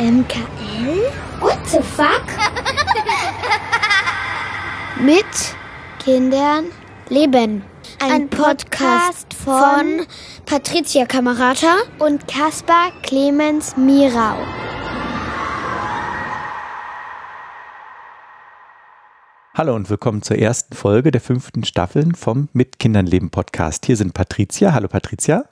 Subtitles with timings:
[0.00, 1.12] MKL?
[1.40, 2.24] What the fuck?
[4.98, 5.26] Mit
[6.02, 6.68] Kindern
[7.10, 7.62] leben.
[7.98, 10.06] Ein, Podcast von
[10.46, 14.38] Patricia Kamerata und Caspar Clemens Mirau.
[19.52, 23.84] Hallo und willkommen zur ersten Folge der fünften Staffeln vom Mit Kindern leben Podcast.
[23.84, 24.72] Hier sind Patricia.
[24.72, 25.44] Hallo Patricia.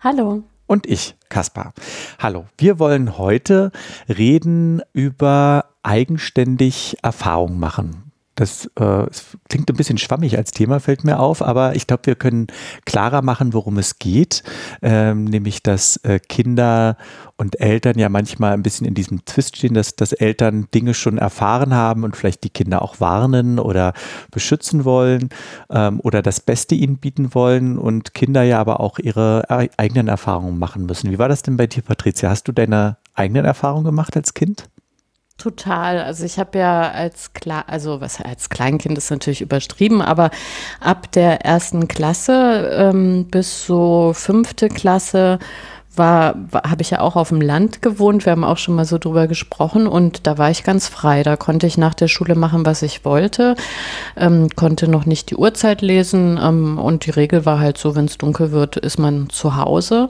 [0.00, 0.42] Hallo.
[0.66, 1.72] Und ich, Kaspar.
[2.18, 2.46] Hallo.
[2.58, 3.70] Wir wollen heute
[4.08, 8.05] reden über eigenständig Erfahrung machen.
[8.36, 9.06] Das, äh,
[9.48, 12.48] klingt ein bisschen schwammig als Thema, fällt mir auf, aber ich glaube, wir können
[12.84, 14.42] klarer machen, worum es geht.
[14.82, 16.98] Ähm, nämlich, dass äh, Kinder
[17.38, 21.16] und Eltern ja manchmal ein bisschen in diesem Twist stehen, dass, dass Eltern Dinge schon
[21.16, 23.94] erfahren haben und vielleicht die Kinder auch warnen oder
[24.30, 25.30] beschützen wollen
[25.70, 30.58] ähm, oder das Beste ihnen bieten wollen und Kinder ja aber auch ihre eigenen Erfahrungen
[30.58, 31.10] machen müssen.
[31.10, 32.28] Wie war das denn bei dir, Patricia?
[32.28, 34.68] Hast du deine eigenen Erfahrungen gemacht als Kind?
[35.38, 36.00] Total.
[36.00, 40.30] Also ich habe ja als Kle also was als Kleinkind ist natürlich übertrieben, aber
[40.80, 45.38] ab der ersten Klasse ähm, bis so fünfte Klasse
[45.94, 48.24] war, war habe ich ja auch auf dem Land gewohnt.
[48.24, 51.22] Wir haben auch schon mal so drüber gesprochen und da war ich ganz frei.
[51.22, 53.56] Da konnte ich nach der Schule machen, was ich wollte,
[54.16, 58.06] ähm, konnte noch nicht die Uhrzeit lesen ähm, und die Regel war halt so, wenn
[58.06, 60.08] es dunkel wird, ist man zu Hause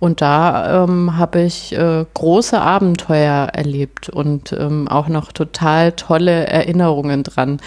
[0.00, 6.46] und da ähm, habe ich äh, große Abenteuer erlebt und ähm, auch noch total tolle
[6.46, 7.60] Erinnerungen dran.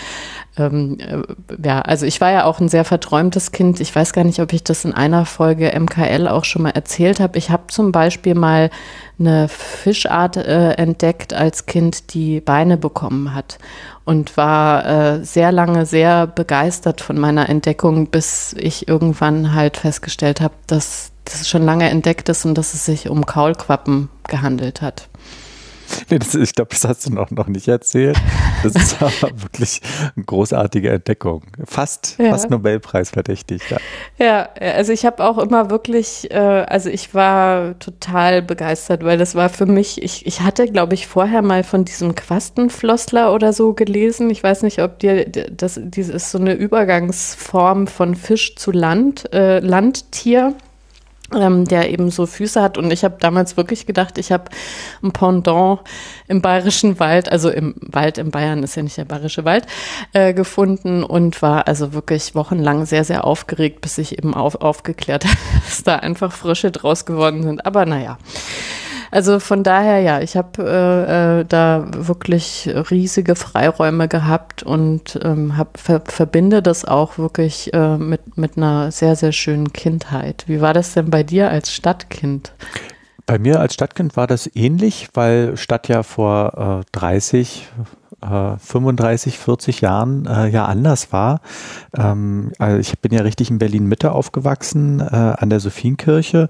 [0.58, 1.22] Ähm, äh,
[1.66, 3.80] ja, also ich war ja auch ein sehr verträumtes Kind.
[3.80, 7.20] Ich weiß gar nicht, ob ich das in einer Folge MKL auch schon mal erzählt
[7.20, 7.38] habe.
[7.38, 8.70] Ich habe zum Beispiel mal
[9.20, 13.58] eine Fischart äh, entdeckt als Kind, die Beine bekommen hat
[14.06, 20.40] und war äh, sehr lange sehr begeistert von meiner Entdeckung, bis ich irgendwann halt festgestellt
[20.42, 24.82] habe, dass dass es schon lange entdeckt ist und dass es sich um Kaulquappen gehandelt
[24.82, 25.10] hat.
[26.10, 28.18] Nee, das, ich glaube, das hast du noch, noch nicht erzählt.
[28.64, 29.82] Das ist aber wirklich
[30.16, 31.44] eine großartige Entdeckung.
[31.66, 32.32] Fast, ja.
[32.32, 33.62] fast Nobelpreis verdächtig.
[33.70, 33.78] Ja,
[34.18, 39.36] ja also ich habe auch immer wirklich, äh, also ich war total begeistert, weil das
[39.36, 43.74] war für mich, ich, ich hatte, glaube ich, vorher mal von diesem Quastenflossler oder so
[43.74, 44.30] gelesen.
[44.30, 49.34] Ich weiß nicht, ob dir, das, das ist so eine Übergangsform von Fisch zu Land,
[49.34, 50.54] äh, Landtier
[51.36, 52.78] ähm, der eben so Füße hat.
[52.78, 54.46] Und ich habe damals wirklich gedacht, ich habe
[55.04, 55.82] ein Pendant
[56.28, 59.66] im bayerischen Wald, also im Wald in Bayern ist ja nicht der bayerische Wald,
[60.14, 65.26] äh, gefunden und war also wirklich wochenlang sehr, sehr aufgeregt, bis ich eben auf, aufgeklärt
[65.26, 67.66] habe, dass da einfach Frösche draus geworden sind.
[67.66, 68.18] Aber naja.
[69.12, 75.58] Also von daher, ja, ich habe äh, äh, da wirklich riesige Freiräume gehabt und ähm,
[75.58, 80.44] hab, ver verbinde das auch wirklich äh, mit, mit einer sehr, sehr schönen Kindheit.
[80.48, 82.54] Wie war das denn bei dir als Stadtkind?
[83.26, 87.68] Bei mir als Stadtkind war das ähnlich, weil Stadt ja vor äh, 30,
[88.22, 91.42] 35, 40 Jahren äh, ja anders war.
[91.96, 96.50] Ähm, also ich bin ja richtig in Berlin Mitte aufgewachsen, äh, an der Sophienkirche.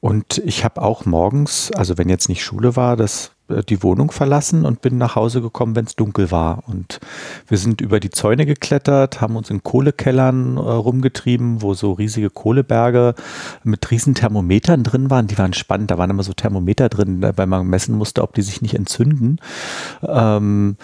[0.00, 4.10] Und ich habe auch morgens, also wenn jetzt nicht Schule war, das äh, die Wohnung
[4.10, 6.62] verlassen und bin nach Hause gekommen, wenn es dunkel war.
[6.66, 6.98] Und
[7.46, 12.30] wir sind über die Zäune geklettert, haben uns in Kohlekellern äh, rumgetrieben, wo so riesige
[12.30, 13.14] Kohleberge
[13.62, 15.26] mit riesen Thermometern drin waren.
[15.26, 18.34] Die waren spannend, da waren immer so Thermometer drin, äh, weil man messen musste, ob
[18.34, 19.38] die sich nicht entzünden.
[20.02, 20.76] Ähm,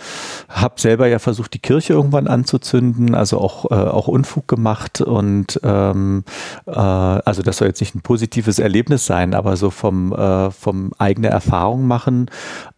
[0.51, 5.01] hab selber ja versucht, die Kirche irgendwann anzuzünden, also auch, äh, auch Unfug gemacht.
[5.01, 6.25] Und ähm,
[6.67, 10.93] äh, also das soll jetzt nicht ein positives Erlebnis sein, aber so vom, äh, vom
[10.99, 12.27] eigene Erfahrung machen,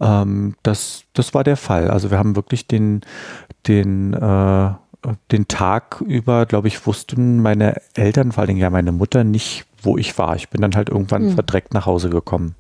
[0.00, 1.90] ähm, das, das war der Fall.
[1.90, 3.02] Also wir haben wirklich den,
[3.66, 4.70] den, äh,
[5.30, 9.66] den Tag über, glaube ich, wussten meine Eltern, vor allen Dingen ja meine Mutter, nicht,
[9.82, 10.36] wo ich war.
[10.36, 11.34] Ich bin dann halt irgendwann mhm.
[11.34, 12.54] verdreckt nach Hause gekommen.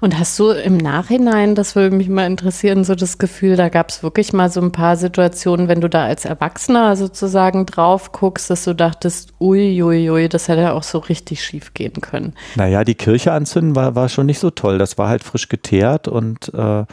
[0.00, 3.90] Und hast du im Nachhinein, das würde mich mal interessieren, so das Gefühl, da gab
[3.90, 8.50] es wirklich mal so ein paar Situationen, wenn du da als Erwachsener sozusagen drauf guckst,
[8.50, 12.34] dass du dachtest, uiuiui, ui, ui, das hätte ja auch so richtig schief gehen können.
[12.56, 14.78] Naja, die Kirche anzünden war, war schon nicht so toll.
[14.78, 16.84] Das war halt frisch geteert und äh,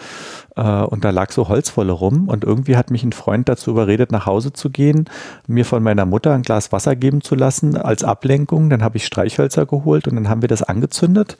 [0.55, 4.11] äh, und da lag so Holzwolle rum und irgendwie hat mich ein Freund dazu überredet,
[4.11, 5.05] nach Hause zu gehen,
[5.47, 8.69] mir von meiner Mutter ein Glas Wasser geben zu lassen als Ablenkung.
[8.69, 11.37] Dann habe ich Streichhölzer geholt und dann haben wir das angezündet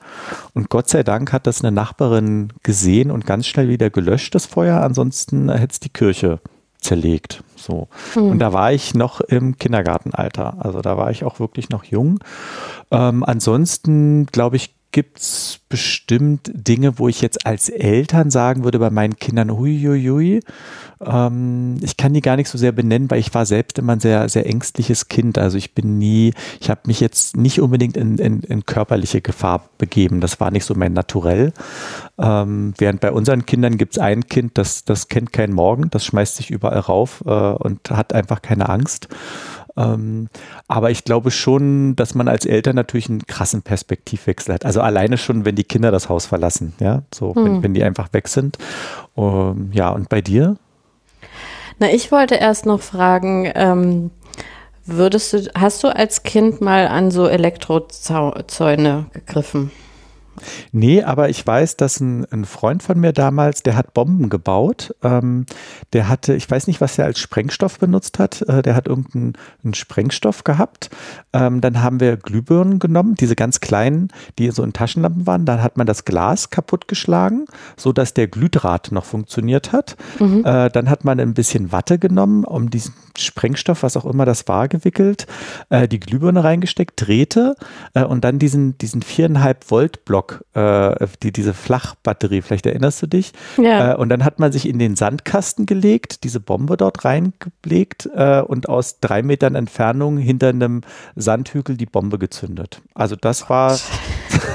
[0.54, 4.46] und Gott sei Dank hat das eine Nachbarin gesehen und ganz schnell wieder gelöscht, das
[4.46, 4.80] Feuer.
[4.80, 6.40] Ansonsten hätte es die Kirche
[6.80, 7.42] zerlegt.
[7.56, 7.88] So.
[8.14, 8.30] Mhm.
[8.30, 10.56] Und da war ich noch im Kindergartenalter.
[10.58, 12.20] Also da war ich auch wirklich noch jung.
[12.90, 18.78] Ähm, ansonsten, glaube ich, gibt es bestimmt Dinge, wo ich jetzt als Eltern sagen würde
[18.78, 20.40] bei meinen Kindern, huiuiui,
[21.04, 24.00] ähm, ich kann die gar nicht so sehr benennen, weil ich war selbst immer ein
[24.00, 25.36] sehr, sehr ängstliches Kind.
[25.36, 29.68] Also ich bin nie, ich habe mich jetzt nicht unbedingt in, in, in, körperliche Gefahr
[29.76, 30.20] begeben.
[30.20, 31.52] Das war nicht so mein Naturell.
[32.18, 36.04] Ähm, während bei unseren Kindern gibt es ein Kind, das, das kennt keinen Morgen, das
[36.06, 39.08] schmeißt sich überall rauf äh, und hat einfach keine Angst.
[39.76, 40.28] Ähm,
[40.68, 44.64] aber ich glaube schon, dass man als Eltern natürlich einen krassen Perspektivwechsel hat.
[44.64, 47.44] Also alleine schon, wenn die Kinder das Haus verlassen, ja, so, hm.
[47.44, 48.58] wenn, wenn, die einfach weg sind.
[49.14, 50.56] Um, ja, und bei dir?
[51.78, 54.10] Na, ich wollte erst noch fragen, ähm,
[54.86, 59.70] würdest du, hast du als Kind mal an so Elektrozäune gegriffen?
[60.72, 64.94] Nee, aber ich weiß, dass ein, ein, Freund von mir damals, der hat Bomben gebaut.
[65.02, 65.46] Ähm,
[65.92, 68.42] der hatte, ich weiß nicht, was er als Sprengstoff benutzt hat.
[68.42, 69.34] Äh, der hat irgendeinen
[69.74, 70.90] Sprengstoff gehabt.
[71.32, 75.44] Ähm, dann haben wir Glühbirnen genommen, diese ganz kleinen, die so in Taschenlampen waren.
[75.44, 77.46] Dann hat man das Glas kaputtgeschlagen,
[77.76, 79.96] so dass der Glühdraht noch funktioniert hat.
[80.18, 80.44] Mhm.
[80.44, 84.48] Äh, dann hat man ein bisschen Watte genommen, um diesen Sprengstoff, was auch immer das
[84.48, 85.26] war, gewickelt,
[85.70, 87.56] äh, die Glühbirne reingesteckt, drehte
[87.94, 93.06] äh, und dann diesen, diesen viereinhalb Volt Block, äh, die, diese Flachbatterie, vielleicht erinnerst du
[93.06, 93.32] dich?
[93.56, 93.92] Ja.
[93.92, 98.40] Äh, und dann hat man sich in den Sandkasten gelegt, diese Bombe dort reingelegt äh,
[98.40, 100.82] und aus drei Metern Entfernung hinter einem
[101.14, 102.82] Sandhügel die Bombe gezündet.
[102.94, 103.78] Also das war,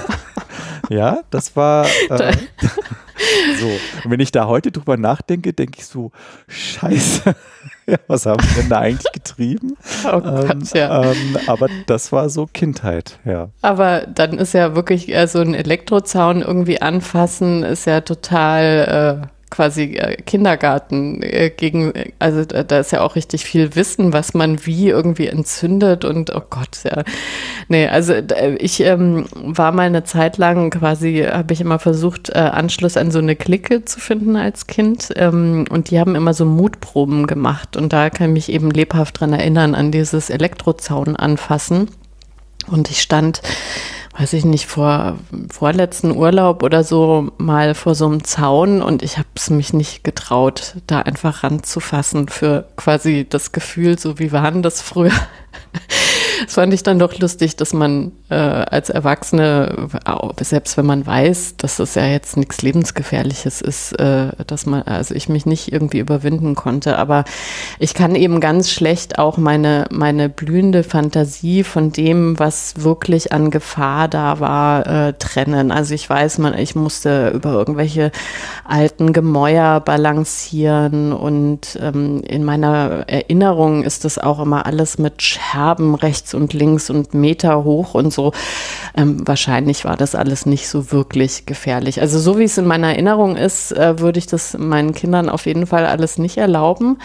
[0.89, 1.85] ja, das war.
[2.09, 2.33] Äh,
[3.59, 3.67] so,
[4.03, 6.11] und wenn ich da heute drüber nachdenke, denke ich so,
[6.47, 7.35] scheiße,
[8.07, 9.77] was haben wir denn da eigentlich getrieben?
[10.05, 11.03] Oh Gott, ähm, ja.
[11.03, 13.49] Ähm, aber das war so Kindheit, ja.
[13.61, 19.21] Aber dann ist ja wirklich äh, so ein Elektrozaun irgendwie anfassen, ist ja total...
[19.23, 24.13] Äh quasi äh, Kindergarten äh, gegen, also da, da, ist ja auch richtig viel Wissen,
[24.13, 27.03] was man wie irgendwie entzündet und oh Gott, ja.
[27.67, 28.13] Nee, also
[28.57, 33.11] ich ähm, war mal eine Zeit lang quasi, habe ich immer versucht, äh, Anschluss an
[33.11, 37.77] so eine Clique zu finden als Kind ähm, und die haben immer so Mutproben gemacht
[37.77, 41.89] und da kann ich mich eben lebhaft dran erinnern, an dieses Elektrozaun anfassen
[42.67, 43.41] und ich stand
[44.17, 45.17] weiß ich nicht, vor
[45.49, 50.03] vorletzten Urlaub oder so mal vor so einem Zaun und ich habe es mich nicht
[50.03, 55.11] getraut, da einfach ranzufassen für quasi das Gefühl, so wie waren das früher.
[56.43, 59.89] Das fand ich dann doch lustig, dass man äh, als Erwachsene,
[60.39, 65.13] selbst wenn man weiß, dass das ja jetzt nichts Lebensgefährliches ist, äh, dass man, also
[65.13, 66.97] ich mich nicht irgendwie überwinden konnte.
[66.97, 67.25] Aber
[67.79, 73.51] ich kann eben ganz schlecht auch meine, meine blühende Fantasie von dem, was wirklich an
[73.51, 75.71] Gefahr da war, äh, trennen.
[75.71, 78.11] Also ich weiß, man, ich musste über irgendwelche
[78.65, 85.95] alten Gemäuer balancieren und ähm, in meiner Erinnerung ist das auch immer alles mit Scherben
[85.95, 88.20] rechts rechts und links und Meter hoch und so.
[88.95, 92.01] Ähm, wahrscheinlich war das alles nicht so wirklich gefährlich.
[92.01, 95.45] Also so wie es in meiner Erinnerung ist, äh, würde ich das meinen Kindern auf
[95.45, 96.99] jeden Fall alles nicht erlauben.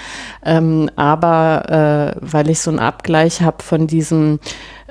[0.45, 4.41] Ähm, aber äh, weil ich so einen Abgleich habe von diesem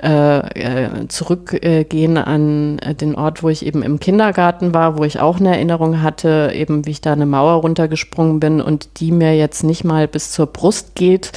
[0.02, 5.38] äh, äh zurückgehen an den Ort, wo ich eben im Kindergarten war, wo ich auch
[5.38, 9.62] eine Erinnerung hatte, eben wie ich da eine Mauer runtergesprungen bin und die mir jetzt
[9.62, 11.32] nicht mal bis zur Brust geht,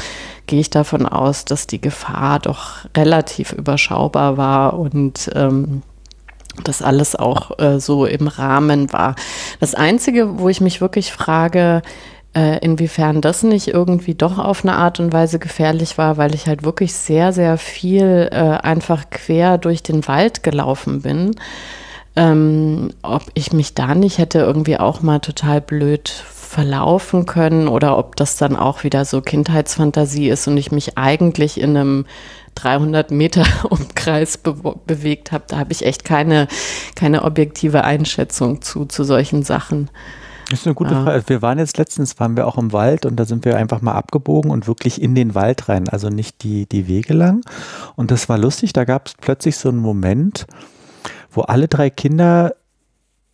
[0.50, 5.84] gehe ich davon aus, dass die Gefahr doch relativ überschaubar war und ähm,
[6.64, 9.14] das alles auch äh, so im Rahmen war.
[9.60, 11.84] Das Einzige, wo ich mich wirklich frage,
[12.36, 16.48] äh, inwiefern das nicht irgendwie doch auf eine Art und Weise gefährlich war, weil ich
[16.48, 21.36] halt wirklich sehr, sehr viel äh, einfach quer durch den Wald gelaufen bin.
[22.16, 27.96] Ähm, ob ich mich da nicht hätte irgendwie auch mal total blöd verlaufen können oder
[27.96, 32.06] ob das dann auch wieder so Kindheitsfantasie ist und ich mich eigentlich in einem
[32.56, 34.56] 300 Meter Umkreis be
[34.88, 35.44] bewegt habe.
[35.48, 36.48] Da habe ich echt keine,
[36.96, 39.92] keine objektive Einschätzung zu, zu solchen Sachen.
[40.50, 41.24] Das ist eine gute Frage.
[41.28, 43.94] Wir waren jetzt letztens, waren wir auch im Wald und da sind wir einfach mal
[43.94, 47.42] abgebogen und wirklich in den Wald rein, also nicht die, die Wege lang.
[47.96, 50.48] Und das war lustig, da gab es plötzlich so einen Moment,
[51.30, 52.56] wo alle drei Kinder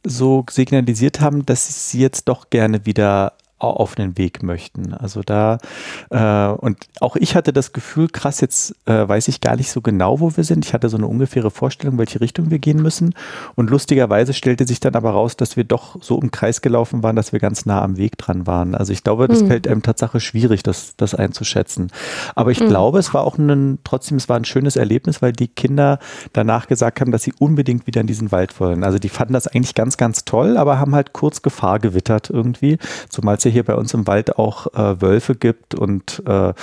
[0.06, 3.34] so signalisiert haben, dass sie jetzt doch gerne wieder
[3.72, 4.94] auf den Weg möchten.
[4.94, 5.58] Also da,
[6.10, 9.82] äh, und auch ich hatte das Gefühl, krass, jetzt äh, weiß ich gar nicht so
[9.82, 10.66] genau, wo wir sind.
[10.66, 13.14] Ich hatte so eine ungefähre Vorstellung, welche Richtung wir gehen müssen.
[13.56, 17.16] Und lustigerweise stellte sich dann aber raus, dass wir doch so im Kreis gelaufen waren,
[17.16, 18.76] dass wir ganz nah am Weg dran waren.
[18.76, 19.48] Also ich glaube, das mhm.
[19.48, 21.92] fällt einem Tatsache schwierig, das, das einzuschätzen.
[22.36, 22.68] Aber ich mhm.
[22.68, 26.00] glaube, es war auch ein, trotzdem, es war ein schönes Erlebnis, weil die Kinder
[26.34, 28.84] danach gesagt haben, dass sie unbedingt wieder in diesen Wald wollen.
[28.84, 32.78] Also die fanden das eigentlich ganz, ganz toll, aber haben halt kurz Gefahr gewittert irgendwie,
[33.10, 36.54] zumal es ja hier bei uns im Wald auch äh, Wölfe gibt und, äh,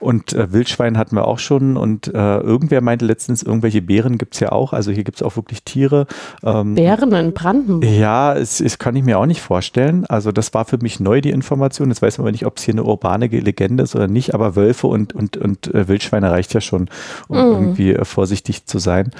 [0.00, 4.34] und äh, Wildschwein hatten wir auch schon und äh, irgendwer meinte letztens, irgendwelche Bären gibt
[4.34, 6.06] es ja auch, also hier gibt es auch wirklich Tiere.
[6.42, 7.84] Ähm, Bären in Brandenburg?
[7.90, 10.06] Ja, es, es kann ich mir auch nicht vorstellen.
[10.06, 11.90] Also das war für mich neu, die Information.
[11.90, 14.56] Jetzt weiß man aber nicht, ob es hier eine urbane Legende ist oder nicht, aber
[14.56, 16.88] Wölfe und, und, und äh, Wildschweine reicht ja schon,
[17.28, 17.52] um mm.
[17.52, 19.10] irgendwie äh, vorsichtig zu sein.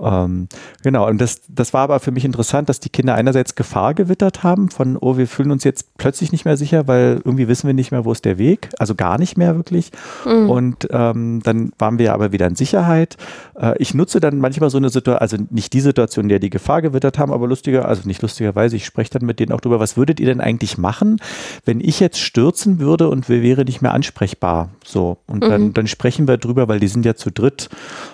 [0.00, 0.48] Ähm,
[0.82, 4.42] genau, und das, das war aber für mich interessant, dass die Kinder einerseits Gefahr gewittert
[4.42, 7.74] haben von, oh, wir fühlen uns jetzt plötzlich nicht mehr sicher, weil irgendwie wissen wir
[7.74, 9.92] nicht mehr, wo ist der Weg, also gar nicht mehr wirklich.
[10.24, 10.50] Mm.
[10.50, 13.16] Und ähm, dann waren wir aber wieder in Sicherheit.
[13.58, 16.50] Äh, ich nutze dann manchmal so eine Situation, also nicht die Situation, in der die
[16.50, 19.80] Gefahr gewittert haben, aber lustiger, also nicht lustigerweise, ich spreche dann mit denen auch drüber,
[19.80, 21.18] was würdet ihr denn eigentlich machen,
[21.64, 24.70] wenn ich jetzt stürzen würde und wir wäre nicht mehr ansprechbar?
[24.84, 25.18] So.
[25.26, 25.48] Und mhm.
[25.48, 27.68] dann, dann sprechen wir drüber, weil die sind ja zu dritt.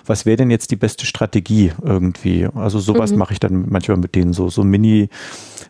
[0.05, 2.47] Was wäre denn jetzt die beste Strategie irgendwie?
[2.55, 3.17] Also sowas mhm.
[3.17, 5.09] mache ich dann manchmal mit denen so, so Mini,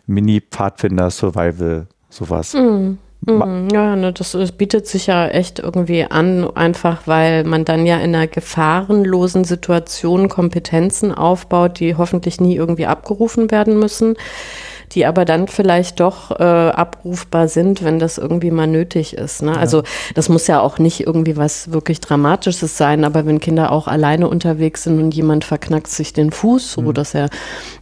[0.06, 2.54] Mini-Pfadfinder, Survival, sowas.
[2.54, 2.98] Mhm.
[3.24, 7.86] Mhm, ja, ne, das, das, bietet sich ja echt irgendwie an, einfach weil man dann
[7.86, 14.16] ja in einer gefahrenlosen Situation Kompetenzen aufbaut, die hoffentlich nie irgendwie abgerufen werden müssen
[14.94, 19.42] die aber dann vielleicht doch äh, abrufbar sind, wenn das irgendwie mal nötig ist.
[19.42, 19.52] Ne?
[19.52, 19.56] Ja.
[19.56, 19.82] Also
[20.14, 24.28] das muss ja auch nicht irgendwie was wirklich Dramatisches sein, aber wenn Kinder auch alleine
[24.28, 26.94] unterwegs sind und jemand verknackt sich den Fuß, so mhm.
[26.94, 27.30] dass er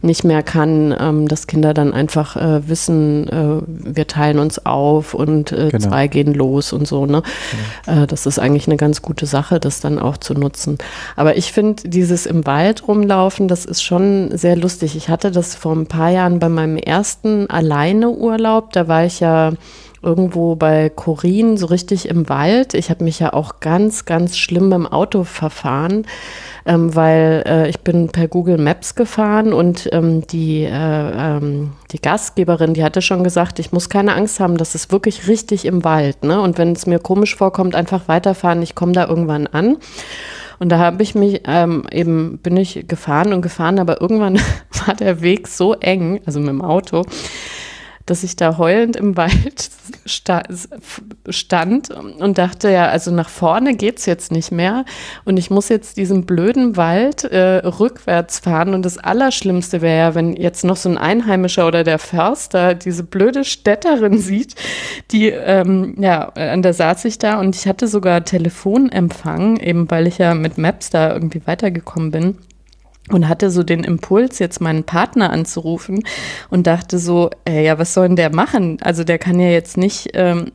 [0.01, 5.13] nicht mehr kann, ähm, dass Kinder dann einfach äh, wissen, äh, wir teilen uns auf
[5.13, 5.89] und äh, genau.
[5.89, 7.05] zwei gehen los und so.
[7.05, 7.23] Ne?
[7.87, 8.07] Mhm.
[8.07, 10.77] das ist eigentlich eine ganz gute Sache, das dann auch zu nutzen.
[11.15, 14.95] Aber ich finde, dieses im Wald rumlaufen, das ist schon sehr lustig.
[14.95, 19.21] Ich hatte das vor ein paar Jahren bei meinem ersten ersten Alleine-Urlaub, da war ich
[19.21, 19.53] ja
[20.03, 22.75] irgendwo bei Korin, so richtig im Wald.
[22.75, 26.05] Ich habe mich ja auch ganz, ganz schlimm im Auto verfahren,
[26.67, 32.01] ähm, weil äh, ich bin per Google Maps gefahren und ähm, die, äh, ähm, die
[32.01, 35.83] Gastgeberin, die hatte schon gesagt, ich muss keine Angst haben, das ist wirklich richtig im
[35.83, 36.23] Wald.
[36.23, 36.39] Ne?
[36.39, 39.77] Und wenn es mir komisch vorkommt, einfach weiterfahren, ich komme da irgendwann an.
[40.61, 44.35] Und da habe ich mich ähm, eben, bin ich gefahren und gefahren, aber irgendwann
[44.85, 47.03] war der Weg so eng, also mit dem Auto,
[48.11, 49.69] dass ich da heulend im Wald
[51.29, 54.83] stand und dachte, ja, also nach vorne geht es jetzt nicht mehr.
[55.23, 58.73] Und ich muss jetzt diesen blöden Wald äh, rückwärts fahren.
[58.73, 63.05] Und das Allerschlimmste wäre ja, wenn jetzt noch so ein Einheimischer oder der Förster diese
[63.05, 64.55] blöde Städterin sieht,
[65.11, 67.39] die, ähm, ja, an der saß ich da.
[67.39, 72.37] Und ich hatte sogar Telefonempfang, eben weil ich ja mit Maps da irgendwie weitergekommen bin
[73.13, 76.03] und hatte so den Impuls, jetzt meinen Partner anzurufen
[76.49, 78.77] und dachte so, ey, ja, was soll denn der machen?
[78.81, 80.51] Also der kann ja jetzt nicht ähm,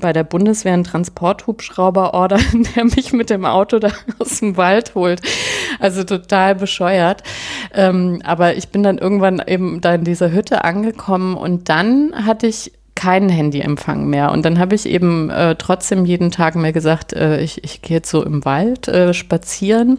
[0.00, 4.94] bei der Bundeswehr einen Transporthubschrauber ordern, der mich mit dem Auto da aus dem Wald
[4.94, 5.20] holt.
[5.80, 7.22] Also total bescheuert.
[7.74, 12.46] Ähm, aber ich bin dann irgendwann eben da in dieser Hütte angekommen und dann hatte
[12.46, 14.32] ich keinen Handyempfang mehr.
[14.32, 17.98] Und dann habe ich eben äh, trotzdem jeden Tag mir gesagt, äh, ich, ich gehe
[17.98, 19.98] jetzt so im Wald äh, spazieren.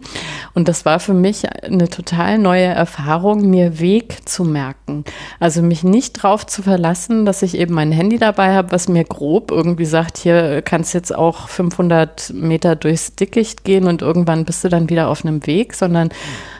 [0.52, 5.04] Und das war für mich eine total neue Erfahrung, mir Weg zu merken.
[5.40, 9.04] Also mich nicht drauf zu verlassen, dass ich eben mein Handy dabei habe, was mir
[9.04, 14.64] grob irgendwie sagt, hier kannst jetzt auch 500 Meter durchs Dickicht gehen und irgendwann bist
[14.64, 16.10] du dann wieder auf einem Weg, sondern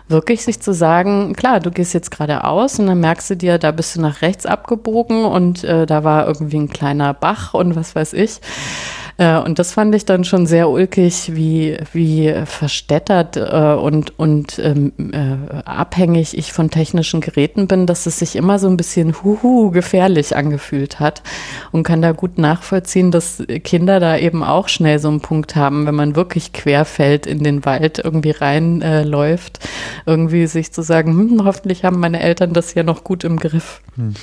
[0.08, 3.70] wirklich sich zu sagen, klar, du gehst jetzt geradeaus und dann merkst du dir, da
[3.72, 7.94] bist du nach rechts abgebogen und äh, da war irgendwie ein kleiner Bach und was
[7.94, 8.40] weiß ich.
[9.18, 14.58] Äh, und das fand ich dann schon sehr ulkig, wie, wie verstädtert äh, und, und
[14.60, 19.22] ähm, äh, abhängig ich von technischen Geräten bin, dass es sich immer so ein bisschen
[19.22, 21.22] huhu gefährlich angefühlt hat
[21.72, 25.86] und kann da gut nachvollziehen, dass Kinder da eben auch schnell so einen Punkt haben,
[25.86, 31.44] wenn man wirklich querfällt in den Wald irgendwie reinläuft, äh, irgendwie sich zu sagen, hm,
[31.44, 33.80] hoffentlich haben meine Eltern das ja noch gut im Griff.
[33.96, 34.14] Hm.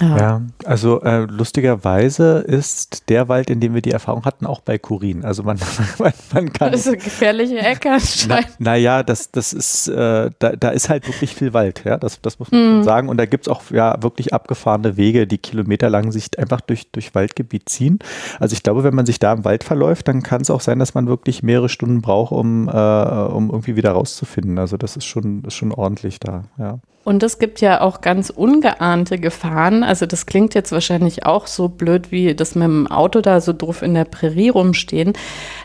[0.00, 4.60] Ja, ja also äh, lustigerweise ist der Wald, in dem wir die Erfahrung hatten, auch
[4.60, 5.24] bei Kurin.
[5.24, 5.58] Also man,
[5.98, 6.70] man, man kann.
[6.70, 8.60] Das ist eine gefährliche Ecke anscheinend.
[8.60, 12.20] Naja, na das, das ist, äh, da, da ist halt wirklich viel Wald, ja, das,
[12.20, 12.82] das muss man mm.
[12.82, 13.08] sagen.
[13.08, 17.14] Und da gibt es auch ja wirklich abgefahrene Wege, die kilometerlang sich einfach durch, durch
[17.14, 17.98] Waldgebiet ziehen.
[18.38, 20.78] Also ich glaube, wenn man sich da im Wald verläuft, dann kann es auch sein,
[20.78, 24.58] dass man wirklich mehrere Stunden braucht, um, äh, um irgendwie wieder rauszufinden.
[24.58, 26.78] Also das ist schon, ist schon ordentlich da, ja.
[27.10, 29.82] Und es gibt ja auch ganz ungeahnte Gefahren.
[29.82, 33.52] Also das klingt jetzt wahrscheinlich auch so blöd, wie das mit dem Auto da so
[33.52, 35.14] drauf in der Prärie rumstehen.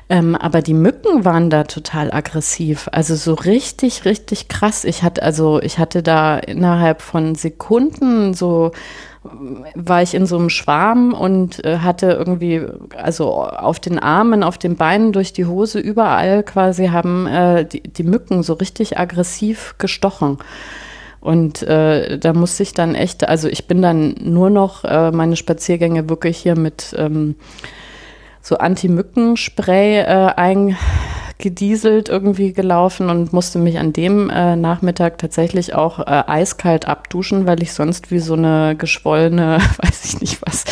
[0.10, 2.90] Ähm, aber die Mücken waren da total aggressiv.
[2.92, 4.86] Also so richtig, richtig krass.
[4.86, 8.72] Ich hatte, also ich hatte da innerhalb von Sekunden so
[9.76, 12.62] war ich in so einem Schwarm und äh, hatte irgendwie,
[12.96, 17.82] also auf den Armen, auf den Beinen, durch die Hose, überall quasi haben äh, die,
[17.82, 20.40] die Mücken so richtig aggressiv gestochen.
[21.26, 25.36] Und äh, da musste ich dann echt, also ich bin dann nur noch äh, meine
[25.36, 27.34] Spaziergänge wirklich hier mit ähm,
[28.44, 35.98] so Anti-Mücken-Spray äh, eingedieselt irgendwie gelaufen und musste mich an dem äh, Nachmittag tatsächlich auch
[35.98, 40.64] äh, eiskalt abduschen, weil ich sonst wie so eine geschwollene, weiß ich nicht was,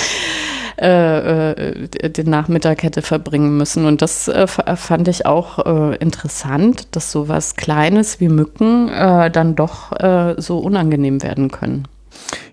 [0.80, 3.86] äh, äh, den Nachmittag hätte verbringen müssen.
[3.86, 9.56] Und das äh, fand ich auch äh, interessant, dass sowas Kleines wie Mücken äh, dann
[9.56, 11.88] doch äh, so unangenehm werden können.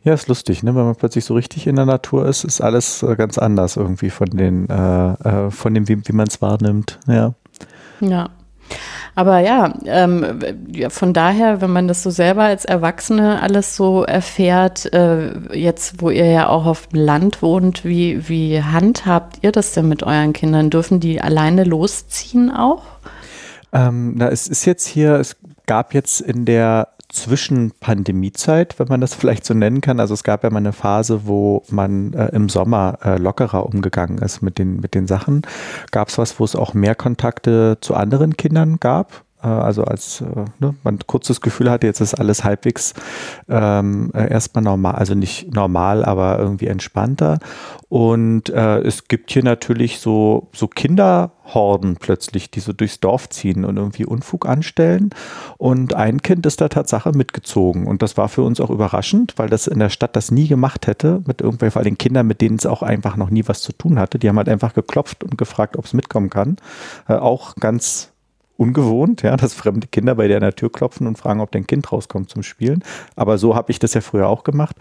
[0.04, 0.74] Ja, ist lustig, ne?
[0.74, 4.30] Wenn man plötzlich so richtig in der Natur ist, ist alles ganz anders irgendwie von
[4.30, 6.98] den, von dem, wie, wie man es wahrnimmt.
[7.06, 7.34] Ja.
[8.00, 8.30] Ja.
[9.14, 10.38] Aber ja, ähm,
[10.72, 16.00] ja, von daher, wenn man das so selber als Erwachsene alles so erfährt, äh, jetzt
[16.00, 20.02] wo ihr ja auch auf dem Land wohnt, wie, wie handhabt ihr das denn mit
[20.02, 20.70] euren Kindern?
[20.70, 22.82] Dürfen die alleine losziehen auch?
[23.72, 25.36] Ähm, na, es ist jetzt hier, es
[25.66, 30.00] gab jetzt in der Zwischenpandemiezeit, wenn man das vielleicht so nennen kann.
[30.00, 34.18] Also es gab ja mal eine Phase, wo man äh, im Sommer äh, lockerer umgegangen
[34.18, 35.42] ist mit den, mit den Sachen.
[35.90, 39.24] Gab es was, wo es auch mehr Kontakte zu anderen Kindern gab?
[39.42, 42.94] Äh, also als äh, ne, man kurzes Gefühl hatte, jetzt ist alles halbwegs
[43.48, 47.38] ähm, äh, erstmal normal, also nicht normal, aber irgendwie entspannter.
[47.88, 53.64] Und äh, es gibt hier natürlich so, so Kinderhorden plötzlich, die so durchs Dorf ziehen
[53.64, 55.10] und irgendwie Unfug anstellen.
[55.58, 57.88] Und ein Kind ist da Tatsache mitgezogen.
[57.88, 60.86] Und das war für uns auch überraschend, weil das in der Stadt das nie gemacht
[60.86, 63.72] hätte, mit irgendwelchen, vor allem Kindern, mit denen es auch einfach noch nie was zu
[63.72, 64.20] tun hatte.
[64.20, 66.58] Die haben halt einfach geklopft und gefragt, ob es mitkommen kann.
[67.08, 68.12] Äh, auch ganz
[68.60, 71.66] ungewohnt, ja, dass fremde Kinder bei dir an der Tür klopfen und fragen, ob dein
[71.66, 72.84] Kind rauskommt zum Spielen.
[73.16, 74.76] Aber so habe ich das ja früher auch gemacht.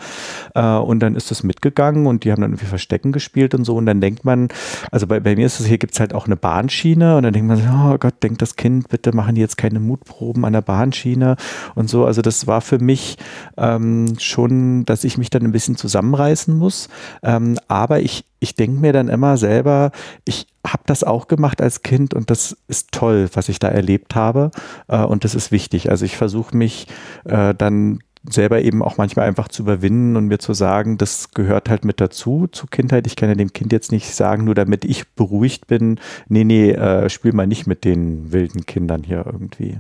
[0.54, 3.78] Äh, und dann ist das mitgegangen und die haben dann irgendwie Verstecken gespielt und so.
[3.78, 4.50] Und dann denkt man,
[4.92, 7.32] also bei, bei mir ist es, hier gibt es halt auch eine Bahnschiene und dann
[7.32, 10.62] denkt man, oh Gott, denkt das Kind, bitte machen die jetzt keine Mutproben an der
[10.62, 11.38] Bahnschiene
[11.76, 12.06] und so.
[12.06, 13.18] Also das war für mich
[13.56, 16.90] ähm, schon, dass ich mich dann ein bisschen zusammenreißen muss.
[17.24, 19.92] Ähm, aber ich, ich denke mir dann immer selber,
[20.26, 24.16] ich habe das auch gemacht als Kind und das ist toll, was ich da erlebt
[24.16, 24.52] habe
[24.88, 25.90] äh, und das ist wichtig.
[25.90, 26.88] Also ich versuche mich
[27.26, 31.70] äh, dann selber eben auch manchmal einfach zu überwinden und mir zu sagen, das gehört
[31.70, 33.08] halt mit dazu zur Kindheit.
[33.08, 36.72] Ich kann ja dem Kind jetzt nicht sagen, nur damit ich beruhigt bin, nee, nee,
[36.72, 39.80] äh, spiel mal nicht mit den wilden Kindern hier irgendwie.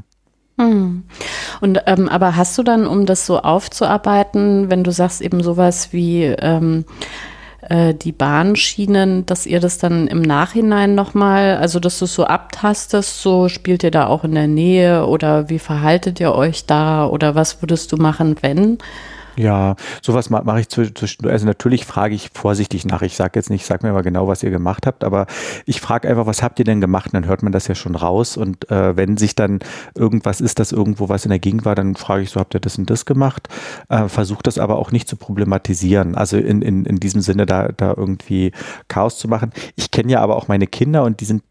[0.57, 1.03] Hm.
[1.61, 5.93] Und ähm, aber hast du dann, um das so aufzuarbeiten, wenn du sagst eben sowas
[5.93, 6.85] wie ähm,
[7.69, 12.25] äh, die Bahnschienen, dass ihr das dann im Nachhinein nochmal, also dass du es so
[12.25, 17.05] abtastest, so spielt ihr da auch in der Nähe oder wie verhaltet ihr euch da
[17.05, 18.79] oder was würdest du machen, wenn?
[19.39, 21.31] Ja, sowas mache mach ich zwischendurch.
[21.31, 23.01] Also natürlich frage ich vorsichtig nach.
[23.03, 25.27] Ich sage jetzt nicht, sag mir mal genau, was ihr gemacht habt, aber
[25.65, 27.11] ich frage einfach, was habt ihr denn gemacht?
[27.13, 28.35] dann hört man das ja schon raus.
[28.35, 29.59] Und äh, wenn sich dann
[29.95, 32.59] irgendwas ist, dass irgendwo was in der Gegend war, dann frage ich so, habt ihr
[32.59, 33.47] das und das gemacht?
[33.87, 36.15] Äh, Versucht das aber auch nicht zu problematisieren.
[36.15, 38.51] Also in, in, in diesem Sinne da, da irgendwie
[38.89, 39.53] Chaos zu machen.
[39.77, 41.43] Ich kenne ja aber auch meine Kinder und die sind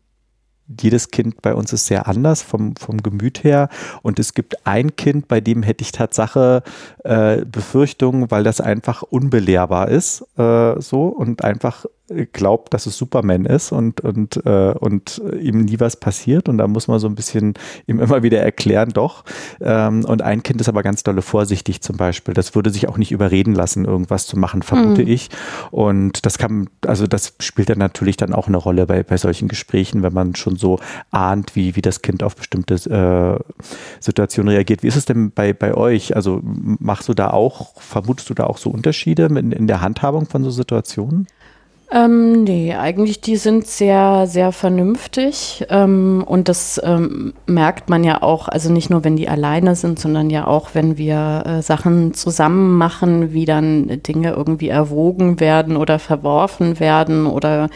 [0.81, 3.69] jedes Kind bei uns ist sehr anders vom, vom Gemüt her.
[4.03, 6.63] Und es gibt ein Kind, bei dem hätte ich Tatsache
[7.05, 11.87] äh, Befürchtungen, weil das einfach unbelehrbar ist, äh, so und einfach
[12.33, 16.49] glaubt, dass es Superman ist und, und, äh, und ihm nie was passiert.
[16.49, 17.55] Und da muss man so ein bisschen
[17.87, 19.25] ihm immer wieder erklären, doch.
[19.61, 22.35] Ähm, und ein Kind ist aber ganz dolle vorsichtig zum Beispiel.
[22.35, 25.09] Das würde sich auch nicht überreden lassen, irgendwas zu machen, vermute mhm.
[25.09, 25.29] ich.
[25.71, 29.49] Und das kann, also das spielt dann natürlich dann auch eine Rolle bei, bei solchen
[29.49, 30.79] Gesprächen, wenn man schon so
[31.11, 33.65] ahnt, wie, wie das Kind auf bestimmte äh,
[34.01, 34.83] Situationen reagiert.
[34.83, 36.17] Wie ist es denn bei, bei euch?
[36.17, 40.27] Also machst du da auch, vermutest du da auch so Unterschiede in, in der Handhabung
[40.27, 41.27] von so Situationen?
[41.91, 45.65] Ähm, nee, eigentlich die sind sehr, sehr vernünftig.
[45.71, 49.99] Ähm, und das ähm, merkt man ja auch, also nicht nur, wenn die alleine sind,
[49.99, 55.79] sondern ja auch, wenn wir äh, Sachen zusammen machen, wie dann Dinge irgendwie erwogen werden
[55.79, 57.71] oder verworfen werden oder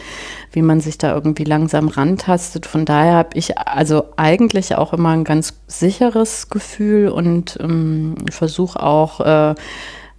[0.51, 2.67] wie man sich da irgendwie langsam rantastet.
[2.67, 8.83] Von daher habe ich also eigentlich auch immer ein ganz sicheres Gefühl und ähm, versuche
[8.83, 9.55] auch, äh,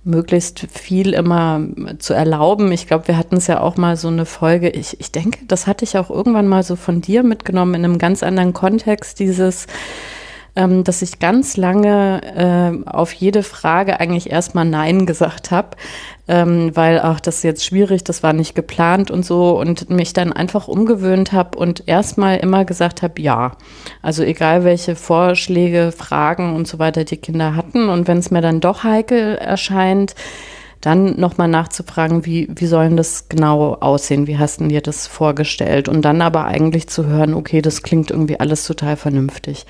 [0.04, 1.60] möglichst viel immer
[1.98, 2.70] zu erlauben.
[2.72, 4.68] Ich glaube, wir hatten es ja auch mal so eine Folge.
[4.68, 7.98] Ich, ich denke, das hatte ich auch irgendwann mal so von dir mitgenommen in einem
[7.98, 9.66] ganz anderen Kontext, dieses
[10.56, 15.70] ähm, dass ich ganz lange äh, auf jede Frage eigentlich erstmal Nein gesagt habe,
[16.26, 20.12] ähm, weil auch das ist jetzt schwierig, das war nicht geplant und so und mich
[20.12, 23.52] dann einfach umgewöhnt habe und erstmal immer gesagt habe, ja.
[24.02, 28.40] Also egal welche Vorschläge, Fragen und so weiter die Kinder hatten und wenn es mir
[28.40, 30.14] dann doch heikel erscheint,
[30.84, 35.88] dann nochmal nachzufragen, wie, wie sollen das genau aussehen, wie hast du dir das vorgestellt
[35.88, 39.64] und dann aber eigentlich zu hören, okay, das klingt irgendwie alles total vernünftig.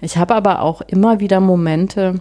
[0.00, 2.20] Ich habe aber auch immer wieder Momente,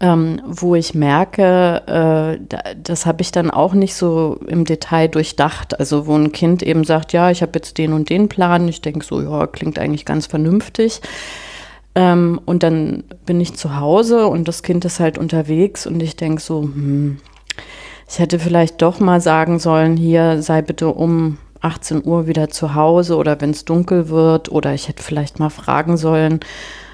[0.00, 5.78] ähm, wo ich merke, äh, das habe ich dann auch nicht so im Detail durchdacht.
[5.78, 8.68] Also wo ein Kind eben sagt, ja, ich habe jetzt den und den Plan.
[8.68, 11.00] Ich denke so, ja, klingt eigentlich ganz vernünftig.
[11.94, 16.14] Ähm, und dann bin ich zu Hause und das Kind ist halt unterwegs und ich
[16.14, 17.18] denke so, hm,
[18.08, 22.74] ich hätte vielleicht doch mal sagen sollen, hier sei bitte um 18 Uhr wieder zu
[22.74, 26.40] Hause oder wenn es dunkel wird oder ich hätte vielleicht mal fragen sollen,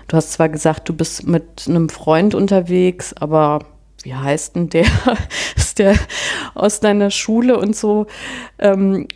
[0.09, 3.61] Du hast zwar gesagt, du bist mit einem Freund unterwegs, aber
[4.03, 4.87] wie heißt denn der?
[5.57, 5.95] ist der
[6.55, 8.07] aus deiner Schule und so?
[8.59, 9.07] Ähm,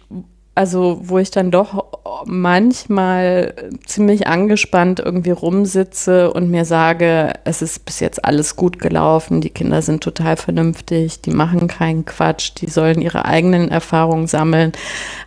[0.56, 1.84] also, wo ich dann doch
[2.24, 9.42] manchmal ziemlich angespannt irgendwie rumsitze und mir sage, es ist bis jetzt alles gut gelaufen,
[9.42, 14.72] die Kinder sind total vernünftig, die machen keinen Quatsch, die sollen ihre eigenen Erfahrungen sammeln.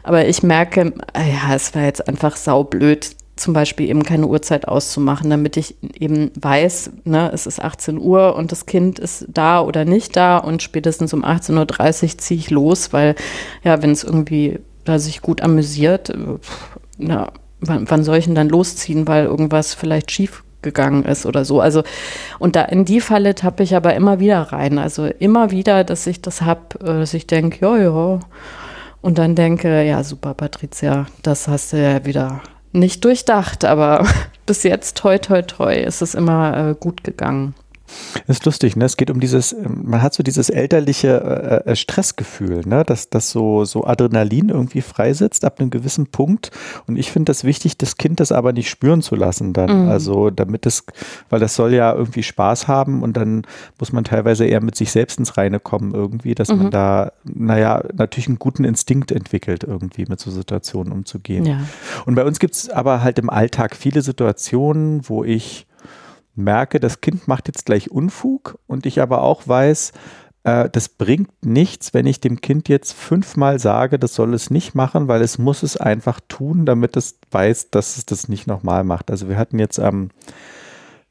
[0.01, 5.30] Aber ich merke, ja, es war jetzt einfach saublöd, zum Beispiel eben keine Uhrzeit auszumachen,
[5.30, 9.86] damit ich eben weiß, ne, es ist 18 Uhr und das Kind ist da oder
[9.86, 13.15] nicht da und spätestens um 18.30 Uhr ziehe ich los, weil
[13.63, 16.13] ja, wenn es irgendwie da sich gut amüsiert,
[16.97, 21.45] na, wann, wann soll ich denn dann losziehen, weil irgendwas vielleicht schief gegangen ist oder
[21.45, 21.62] so.
[21.62, 21.84] Also
[22.38, 24.78] und da in die Falle tappe ich aber immer wieder rein.
[24.78, 28.19] Also immer wieder, dass ich das habe, äh, dass ich denke, ja, ja.
[29.02, 34.05] Und dann denke, ja, super, Patricia, das hast du ja wieder nicht durchdacht, aber
[34.45, 37.55] bis jetzt, toi, toi, toi, ist es immer äh, gut gegangen.
[38.28, 38.86] Das ist lustig, ne?
[38.86, 42.84] Es geht um dieses, ähm, man hat so dieses elterliche äh, äh, Stressgefühl, ne?
[42.84, 46.52] Dass das so, so Adrenalin irgendwie freisetzt ab einem gewissen Punkt.
[46.88, 49.86] Und ich finde das wichtig, das Kind das aber nicht spüren zu lassen dann.
[49.86, 49.89] Mhm.
[49.89, 50.84] Also damit es,
[51.30, 53.43] weil das soll ja irgendwie Spaß haben und dann
[53.80, 56.58] muss man teilweise eher mit sich selbst ins Reine kommen irgendwie, dass mhm.
[56.58, 61.45] man da, naja, natürlich einen guten Instinkt entwickelt, irgendwie mit so Situationen umzugehen.
[61.45, 61.62] Ja.
[62.06, 65.67] Und bei uns gibt es aber halt im Alltag viele Situationen, wo ich
[66.39, 69.91] merke, das Kind macht jetzt gleich Unfug und ich aber auch weiß,
[70.43, 74.73] äh, das bringt nichts, wenn ich dem Kind jetzt fünfmal sage, das soll es nicht
[74.73, 78.84] machen, weil es muss es einfach tun, damit es weiß, dass es das nicht nochmal
[78.84, 79.12] macht.
[79.12, 80.10] Also wir hatten jetzt am ähm,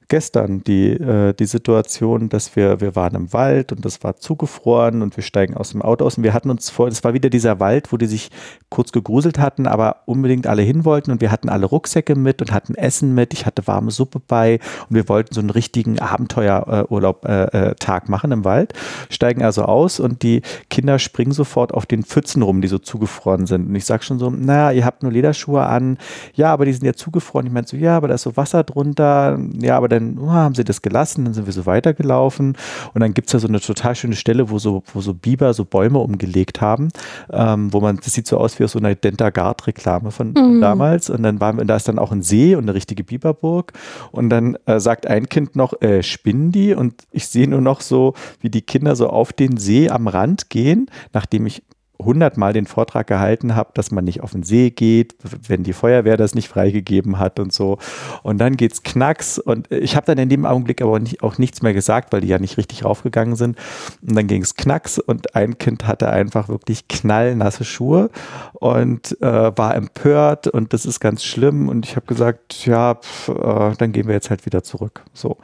[0.09, 5.03] gestern die, äh, die Situation, dass wir, wir waren im Wald und das war zugefroren
[5.03, 7.31] und wir steigen aus dem Auto aus und wir hatten uns vor, das war wieder
[7.31, 8.31] dieser Wald, wo die sich
[8.71, 12.53] kurz gegruselt hatten, aber unbedingt alle hin wollten und wir hatten alle Rucksäcke mit und
[12.53, 17.25] hatten Essen mit, ich hatte warme Suppe bei und wir wollten so einen richtigen Abenteuerurlaub
[17.27, 18.73] äh, äh, machen im Wald,
[19.11, 23.47] steigen also aus und die Kinder springen sofort auf den Pfützen rum, die so zugefroren
[23.47, 23.68] sind.
[23.68, 25.99] Und ich sag schon so, naja, ihr habt nur Lederschuhe an,
[26.35, 28.64] ja, aber die sind ja zugefroren, ich meinte so, ja, aber da ist so Wasser
[28.64, 32.56] drunter, ja, aber dann oh, haben sie das gelassen, dann sind wir so weitergelaufen.
[32.94, 35.54] Und dann gibt es ja so eine total schöne Stelle, wo so, wo so Biber
[35.54, 36.88] so Bäume umgelegt haben,
[37.30, 40.61] ähm, wo man, das sieht so aus wie aus so einer Dentagard-Reklame von, mhm.
[40.61, 41.11] damals.
[41.11, 43.72] Und dann waren wir, da ist dann auch ein See und eine richtige Biberburg.
[44.12, 46.74] Und dann äh, sagt ein Kind noch, äh, spinnen die?
[46.74, 50.50] Und ich sehe nur noch so, wie die Kinder so auf den See am Rand
[50.50, 51.62] gehen, nachdem ich
[52.00, 55.16] hundertmal den Vortrag gehalten habe, dass man nicht auf den See geht,
[55.48, 57.78] wenn die Feuerwehr das nicht freigegeben hat und so.
[58.22, 61.61] Und dann geht's knacks und ich habe dann in dem Augenblick aber nicht, auch nichts
[61.61, 63.58] mehr gesagt, weil die ja nicht richtig raufgegangen sind.
[64.06, 68.11] Und dann ging's knacks und ein Kind hatte einfach wirklich knallnasse Schuhe
[68.52, 71.68] und äh, war empört und das ist ganz schlimm.
[71.68, 75.02] Und ich habe gesagt, ja, pf, äh, dann gehen wir jetzt halt wieder zurück.
[75.14, 75.38] So.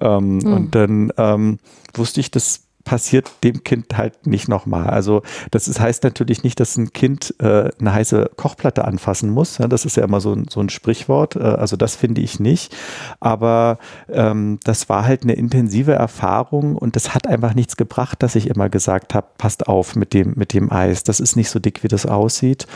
[0.00, 0.52] Ähm, hm.
[0.52, 1.58] Und dann ähm,
[1.94, 4.86] wusste ich, dass passiert dem Kind halt nicht nochmal.
[4.86, 5.20] Also
[5.50, 9.58] das ist, heißt natürlich nicht, dass ein Kind äh, eine heiße Kochplatte anfassen muss.
[9.58, 11.36] Ja, das ist ja immer so ein, so ein Sprichwort.
[11.36, 12.74] Äh, also das finde ich nicht.
[13.20, 13.76] Aber
[14.08, 18.48] ähm, das war halt eine intensive Erfahrung und das hat einfach nichts gebracht, dass ich
[18.48, 21.04] immer gesagt habe, passt auf mit dem, mit dem Eis.
[21.04, 22.66] Das ist nicht so dick, wie das aussieht.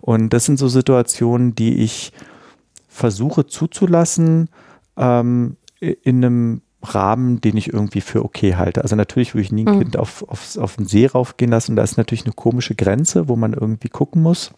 [0.00, 2.14] Und das sind so Situationen, die ich
[2.88, 4.48] versuche zuzulassen
[4.96, 8.82] ähm, in einem Rahmen, den ich irgendwie für okay halte.
[8.82, 9.80] Also natürlich würde ich nie ein mhm.
[9.80, 11.76] Kind auf, auf, auf den See raufgehen lassen.
[11.76, 14.52] Da ist natürlich eine komische Grenze, wo man irgendwie gucken muss.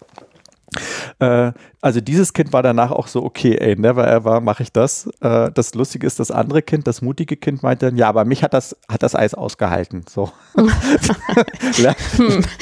[1.18, 5.08] Äh, also dieses Kind war danach auch so, okay, ey, never ever mache ich das.
[5.20, 8.42] Äh, das Lustige ist, das andere Kind, das mutige Kind meinte dann, ja, aber mich
[8.42, 10.04] hat das, hat das Eis ausgehalten.
[10.08, 10.30] So.
[11.78, 11.94] Lern,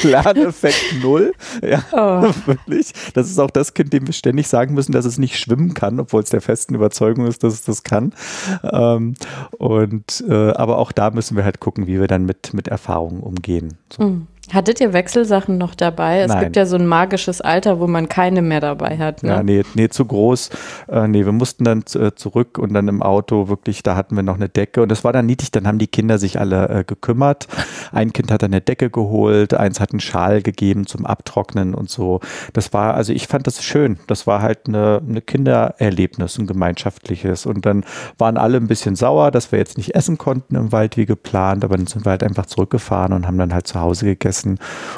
[0.02, 1.32] Lerneffekt null.
[1.62, 2.32] Ja, oh.
[2.46, 2.92] wirklich.
[3.14, 6.00] Das ist auch das Kind, dem wir ständig sagen müssen, dass es nicht schwimmen kann,
[6.00, 8.14] obwohl es der festen Überzeugung ist, dass es das kann.
[8.62, 9.14] Ähm,
[9.58, 13.20] und äh, aber auch da müssen wir halt gucken, wie wir dann mit, mit Erfahrungen
[13.22, 13.78] umgehen.
[13.92, 14.04] So.
[14.04, 14.26] Mhm.
[14.52, 16.20] Hattet ihr Wechselsachen noch dabei?
[16.20, 16.44] Es Nein.
[16.44, 19.22] gibt ja so ein magisches Alter, wo man keine mehr dabei hat.
[19.22, 19.30] Ne?
[19.30, 20.50] Ja, nee, nee, zu groß.
[20.88, 24.22] Äh, nee, wir mussten dann äh, zurück und dann im Auto wirklich, da hatten wir
[24.22, 26.84] noch eine Decke und das war dann niedlich, dann haben die Kinder sich alle äh,
[26.84, 27.46] gekümmert.
[27.92, 32.20] ein Kind hat eine Decke geholt, eins hat einen Schal gegeben zum Abtrocknen und so.
[32.52, 33.98] Das war, also ich fand das schön.
[34.06, 37.46] Das war halt eine, eine Kindererlebnis, ein gemeinschaftliches.
[37.46, 37.84] Und dann
[38.16, 41.64] waren alle ein bisschen sauer, dass wir jetzt nicht essen konnten im Wald wie geplant,
[41.64, 44.37] aber dann sind wir halt einfach zurückgefahren und haben dann halt zu Hause gegessen.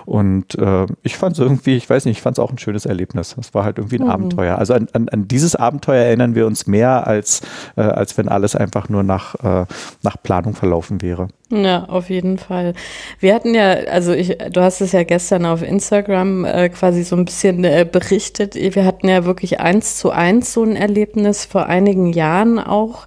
[0.06, 2.86] Und äh, ich fand es irgendwie, ich weiß nicht, ich fand es auch ein schönes
[2.86, 3.36] Erlebnis.
[3.38, 4.10] Es war halt irgendwie ein mhm.
[4.10, 4.58] Abenteuer.
[4.58, 7.42] Also an, an, an dieses Abenteuer erinnern wir uns mehr, als,
[7.76, 9.66] äh, als wenn alles einfach nur nach, äh,
[10.02, 11.28] nach Planung verlaufen wäre.
[11.52, 12.74] Ja, auf jeden Fall.
[13.18, 17.16] Wir hatten ja, also ich, du hast es ja gestern auf Instagram äh, quasi so
[17.16, 18.54] ein bisschen äh, berichtet.
[18.54, 23.06] Wir hatten ja wirklich eins zu eins so ein Erlebnis vor einigen Jahren auch.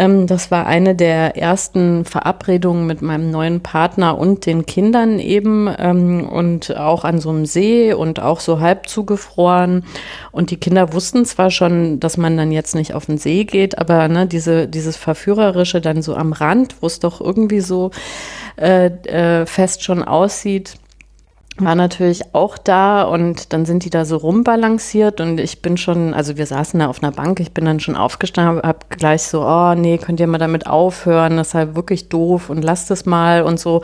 [0.00, 5.68] Ähm, das war eine der ersten Verabredungen mit meinem neuen Partner und den Kindern eben
[5.78, 9.84] ähm, und auch an so einem See und auch so halb zugefroren.
[10.32, 13.76] Und die Kinder wussten zwar schon, dass man dann jetzt nicht auf den See geht,
[13.76, 17.90] aber ne, diese, dieses Verführerische dann so am Rand, wo es doch irgendwie so
[18.56, 20.79] äh, äh, fest schon aussieht,
[21.58, 26.14] war natürlich auch da und dann sind die da so rumbalanciert und ich bin schon,
[26.14, 29.42] also wir saßen da auf einer Bank, ich bin dann schon aufgestanden, hab gleich so,
[29.42, 33.04] oh nee, könnt ihr mal damit aufhören, das ist halt wirklich doof und lasst es
[33.04, 33.82] mal und so.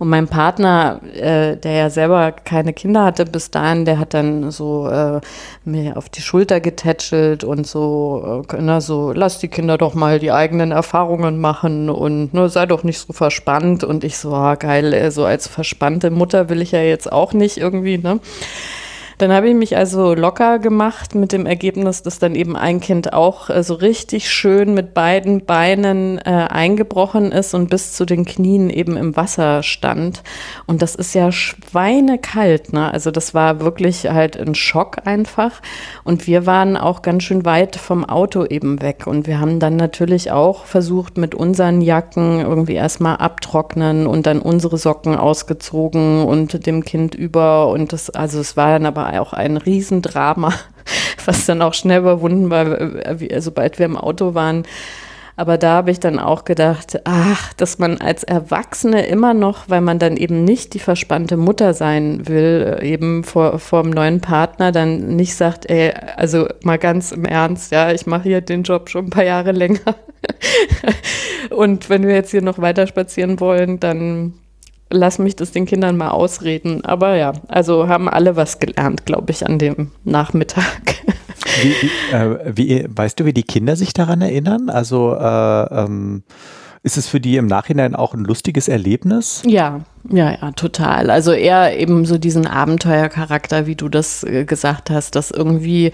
[0.00, 4.50] Und mein Partner, äh, der ja selber keine Kinder hatte bis dahin, der hat dann
[4.50, 5.20] so äh,
[5.66, 10.18] mir auf die Schulter getätschelt und so, äh, na, so, lass die Kinder doch mal
[10.18, 13.84] die eigenen Erfahrungen machen und ne, sei doch nicht so verspannt.
[13.84, 17.34] Und ich so, ah, geil, äh, so als verspannte Mutter will ich ja jetzt auch
[17.34, 18.20] nicht irgendwie, ne?
[19.20, 23.12] Dann habe ich mich also locker gemacht mit dem Ergebnis, dass dann eben ein Kind
[23.12, 28.24] auch äh, so richtig schön mit beiden Beinen äh, eingebrochen ist und bis zu den
[28.24, 30.22] Knien eben im Wasser stand.
[30.66, 32.90] Und das ist ja schweinekalt, ne?
[32.90, 35.60] Also das war wirklich halt ein Schock einfach.
[36.02, 39.06] Und wir waren auch ganz schön weit vom Auto eben weg.
[39.06, 44.40] Und wir haben dann natürlich auch versucht, mit unseren Jacken irgendwie erstmal abtrocknen und dann
[44.40, 47.68] unsere Socken ausgezogen und dem Kind über.
[47.68, 50.52] Und das, also es war dann aber auch ein Riesendrama,
[51.24, 52.76] was dann auch schnell überwunden war,
[53.40, 54.64] sobald wir im Auto waren.
[55.40, 59.80] Aber da habe ich dann auch gedacht, ach, dass man als Erwachsene immer noch, weil
[59.80, 64.20] man dann eben nicht die verspannte Mutter sein will, äh, eben vor, vor dem neuen
[64.20, 68.64] Partner, dann nicht sagt, ey, also mal ganz im Ernst, ja, ich mache hier den
[68.64, 69.94] Job schon ein paar Jahre länger.
[71.48, 74.34] Und wenn wir jetzt hier noch weiter spazieren wollen, dann
[74.90, 76.84] lass mich das den Kindern mal ausreden.
[76.84, 80.96] Aber ja, also haben alle was gelernt, glaube ich, an dem Nachmittag.
[81.62, 84.68] Wie, wie, äh, wie, weißt du, wie die Kinder sich daran erinnern?
[84.68, 86.22] Also äh, ähm,
[86.82, 89.42] ist es für die im Nachhinein auch ein lustiges Erlebnis?
[89.44, 91.10] Ja, ja, ja, total.
[91.10, 95.92] Also eher eben so diesen Abenteuercharakter, wie du das äh, gesagt hast, dass irgendwie,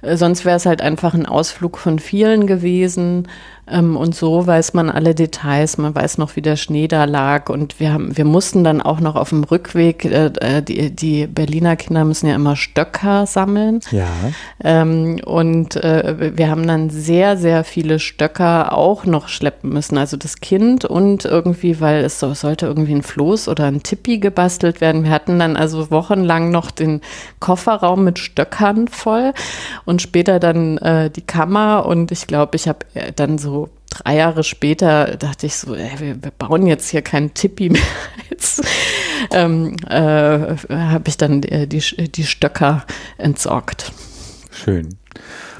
[0.00, 3.28] äh, sonst wäre es halt einfach ein Ausflug von vielen gewesen.
[3.68, 7.48] Ähm, und so weiß man alle Details, man weiß noch, wie der Schnee da lag.
[7.48, 11.26] Und wir haben, wir mussten dann auch noch auf dem Rückweg, äh, äh, die, die
[11.28, 13.80] Berliner Kinder müssen ja immer Stöcker sammeln.
[13.92, 14.08] Ja.
[14.64, 19.96] Ähm, und äh, wir haben dann sehr, sehr viele Stöcker auch noch schleppen müssen.
[19.96, 24.18] Also das Kind und irgendwie, weil es so, sollte irgendwie ein Floß oder ein Tippi
[24.18, 25.04] gebastelt werden.
[25.04, 27.00] Wir hatten dann also wochenlang noch den
[27.40, 29.32] Kofferraum mit Stöckern voll
[29.84, 31.86] und später dann äh, die Kammer.
[31.86, 35.90] Und ich glaube, ich habe äh, dann so drei Jahre später dachte ich so, ey,
[35.98, 37.82] wir, wir, bauen jetzt hier kein Tippi mehr.
[38.30, 38.62] Jetzt
[39.30, 42.84] ähm, äh, habe ich dann die, die, die Stöcker
[43.18, 43.92] entsorgt.
[44.50, 44.96] Schön.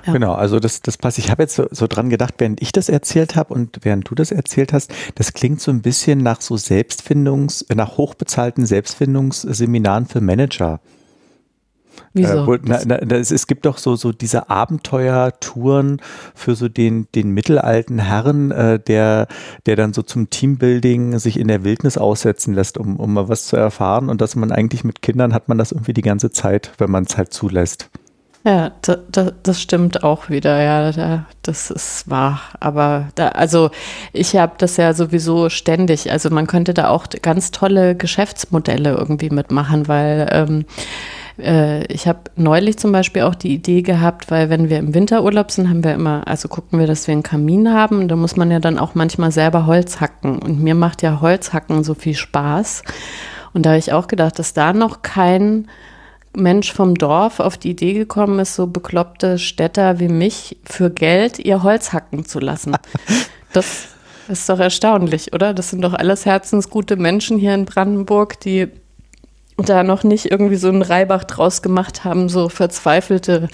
[0.04, 0.12] Ja.
[0.12, 1.18] Genau, also das, das passt.
[1.18, 4.14] Ich habe jetzt so, so dran gedacht, während ich das erzählt habe und während du
[4.14, 10.20] das erzählt hast, das klingt so ein bisschen nach so Selbstfindungs, nach hochbezahlten Selbstfindungsseminaren für
[10.20, 10.80] Manager.
[12.14, 12.38] Wieso?
[12.38, 16.00] Äh, wo, na, na, es, es, gibt doch so, so diese Abenteuertouren
[16.34, 19.28] für so den, den mittelalten Herren, äh, der,
[19.66, 23.46] der dann so zum Teambuilding sich in der Wildnis aussetzen lässt, um, um mal was
[23.46, 24.08] zu erfahren.
[24.08, 27.04] Und dass man eigentlich mit Kindern hat man das irgendwie die ganze Zeit, wenn man
[27.04, 27.88] es halt zulässt.
[28.44, 32.40] Ja, da, da, das stimmt auch wieder, ja, da, das ist wahr.
[32.58, 33.70] Aber da, also
[34.12, 36.10] ich habe das ja sowieso ständig.
[36.10, 40.64] Also man könnte da auch ganz tolle Geschäftsmodelle irgendwie mitmachen, weil ähm,
[41.38, 45.52] äh, ich habe neulich zum Beispiel auch die Idee gehabt, weil wenn wir im Winterurlaub
[45.52, 48.08] sind, haben wir immer, also gucken wir, dass wir einen Kamin haben.
[48.08, 50.40] Da muss man ja dann auch manchmal selber Holz hacken.
[50.40, 52.82] Und mir macht ja Holzhacken so viel Spaß.
[53.52, 55.68] Und da habe ich auch gedacht, dass da noch kein
[56.34, 61.38] Mensch vom Dorf auf die Idee gekommen ist, so bekloppte Städter wie mich für Geld
[61.38, 62.76] ihr Holz hacken zu lassen.
[63.54, 63.88] Das
[64.28, 65.52] ist doch erstaunlich, oder?
[65.52, 68.68] Das sind doch alles herzensgute Menschen hier in Brandenburg, die
[69.58, 73.48] da noch nicht irgendwie so einen Reibach draus gemacht haben, so verzweifelte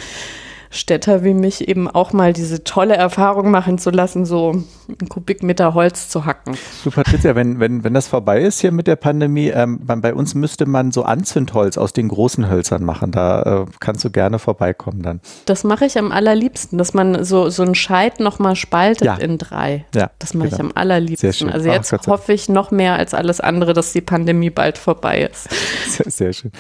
[0.71, 5.75] Städter wie mich eben auch mal diese tolle Erfahrung machen zu lassen, so einen Kubikmeter
[5.75, 6.57] Holz zu hacken.
[6.85, 10.35] Du Patricia, wenn, wenn, wenn das vorbei ist hier mit der Pandemie, ähm, bei uns
[10.35, 13.13] müsste man so Anzündholz aus den großen Hölzern machen.
[13.13, 15.21] Da äh, kannst du gerne vorbeikommen dann.
[15.47, 19.17] Das mache ich am allerliebsten, dass man so, so einen Scheit nochmal spaltet ja.
[19.17, 19.85] in drei.
[19.95, 20.57] Ja, das mache genau.
[20.57, 21.51] ich am allerliebsten.
[21.51, 25.29] Also jetzt Ach, hoffe ich noch mehr als alles andere, dass die Pandemie bald vorbei
[25.31, 25.49] ist.
[25.89, 26.53] Sehr, sehr schön.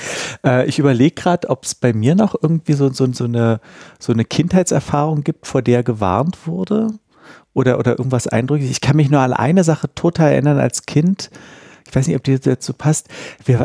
[0.44, 3.60] Äh, ich überlege gerade, ob es bei mir noch irgendwie so, so, so eine
[3.98, 6.88] so eine Kindheitserfahrung gibt, vor der gewarnt wurde
[7.54, 8.76] oder, oder irgendwas Eindrückliches.
[8.76, 11.30] Ich kann mich nur an eine Sache total erinnern als Kind.
[11.88, 13.08] Ich weiß nicht, ob die dazu passt.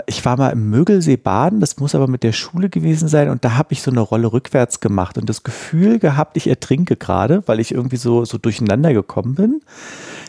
[0.06, 3.44] Ich war mal im Mögelsee baden, das muss aber mit der Schule gewesen sein und
[3.44, 7.44] da habe ich so eine Rolle rückwärts gemacht und das Gefühl gehabt, ich ertrinke gerade,
[7.48, 9.62] weil ich irgendwie so, so durcheinander gekommen bin.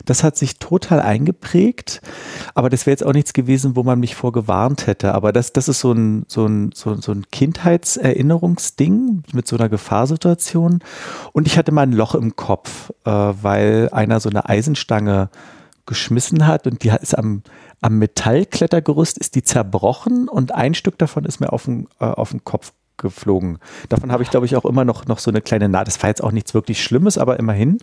[0.06, 2.02] Das hat sich total eingeprägt,
[2.54, 5.14] aber das wäre jetzt auch nichts gewesen, wo man mich vor gewarnt hätte.
[5.14, 9.68] Aber das, das ist so ein, so ein, so, so ein Kindheitserinnerungsding mit so einer
[9.68, 10.80] Gefahrsituation.
[11.32, 15.30] Und ich hatte mal ein Loch im Kopf, äh, weil einer so eine Eisenstange
[15.86, 17.42] geschmissen hat und die ist am,
[17.80, 22.30] am Metallklettergerüst ist die zerbrochen und ein Stück davon ist mir auf den, äh, auf
[22.30, 23.58] den Kopf geflogen.
[23.88, 25.88] Davon habe ich, glaube ich, auch immer noch, noch so eine kleine Naht.
[25.88, 27.78] Das war jetzt auch nichts wirklich Schlimmes, aber immerhin.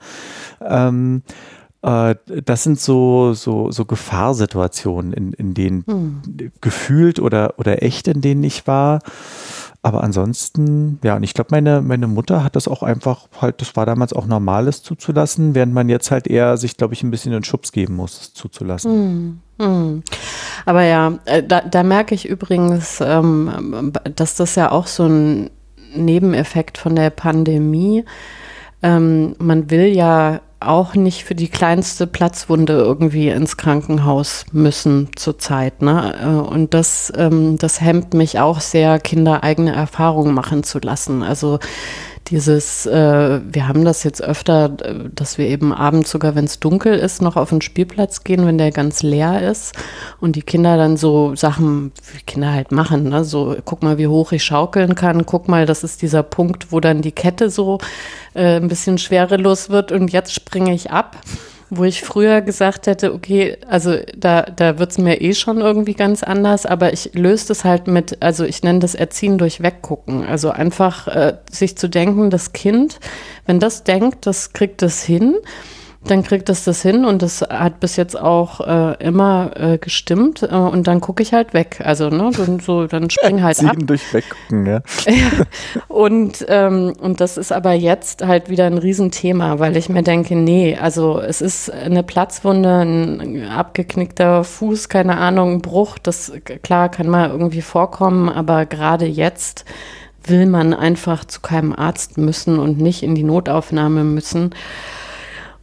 [0.62, 1.24] Ähm,
[1.82, 6.52] äh, das sind so, so, so Gefahrsituationen, in, in denen hm.
[6.62, 9.00] gefühlt oder, oder echt, in denen ich war.
[9.84, 13.76] Aber ansonsten, ja, und ich glaube, meine, meine Mutter hat das auch einfach halt, das
[13.76, 17.32] war damals auch normales zuzulassen, während man jetzt halt eher sich, glaube ich, ein bisschen
[17.32, 18.92] den Schubs geben muss, es zuzulassen.
[18.92, 19.40] Hm.
[19.60, 20.04] Hm.
[20.66, 25.50] Aber ja, äh, da, da merke ich übrigens, ähm, dass das ja auch so ein
[25.96, 28.06] Nebeneffekt von der Pandemie.
[28.84, 35.82] Ähm, man will ja auch nicht für die kleinste Platzwunde irgendwie ins Krankenhaus müssen zurzeit.
[35.82, 36.16] Ne?
[36.22, 41.24] Äh, und das, ähm, das hemmt mich auch sehr, Kinder eigene Erfahrungen machen zu lassen.
[41.24, 41.60] Also
[42.28, 46.94] dieses, äh, wir haben das jetzt öfter, dass wir eben abends sogar, wenn es dunkel
[46.94, 49.76] ist, noch auf den Spielplatz gehen, wenn der ganz leer ist
[50.20, 53.24] und die Kinder dann so Sachen, wie Kinder halt machen, ne?
[53.24, 56.80] so guck mal, wie hoch ich schaukeln kann, guck mal, das ist dieser Punkt, wo
[56.80, 57.80] dann die Kette so
[58.34, 61.18] äh, ein bisschen schwerelos wird und jetzt springe ich ab
[61.74, 66.22] wo ich früher gesagt hätte, okay, also da, da wird's mir eh schon irgendwie ganz
[66.22, 70.26] anders, aber ich löse das halt mit, also ich nenne das Erziehen durch Weggucken.
[70.26, 73.00] Also einfach äh, sich zu denken, das Kind,
[73.46, 75.36] wenn das denkt, das kriegt es hin,
[76.04, 80.42] dann kriegt es das hin und das hat bis jetzt auch äh, immer äh, gestimmt
[80.42, 81.80] äh, und dann gucke ich halt weg.
[81.84, 83.76] Also ne, so, so dann spring halt ab.
[83.78, 84.82] durch weggucken, ja.
[85.06, 85.46] ja.
[85.88, 90.36] Und, ähm, und das ist aber jetzt halt wieder ein Riesenthema, weil ich mir denke,
[90.36, 96.32] nee, also es ist eine Platzwunde, ein abgeknickter Fuß, keine Ahnung, ein Bruch, das
[96.64, 99.66] klar kann mal irgendwie vorkommen, aber gerade jetzt
[100.24, 104.56] will man einfach zu keinem Arzt müssen und nicht in die Notaufnahme müssen.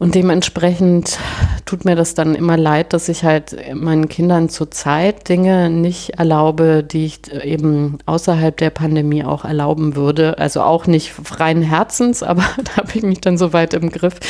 [0.00, 1.18] Und dementsprechend
[1.66, 6.84] tut mir das dann immer leid, dass ich halt meinen Kindern zurzeit Dinge nicht erlaube,
[6.84, 10.38] die ich eben außerhalb der Pandemie auch erlauben würde.
[10.38, 14.20] Also auch nicht freien Herzens, aber da habe ich mich dann so weit im Griff,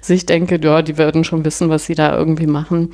[0.00, 2.92] dass ich denke, ja, die werden schon wissen, was sie da irgendwie machen.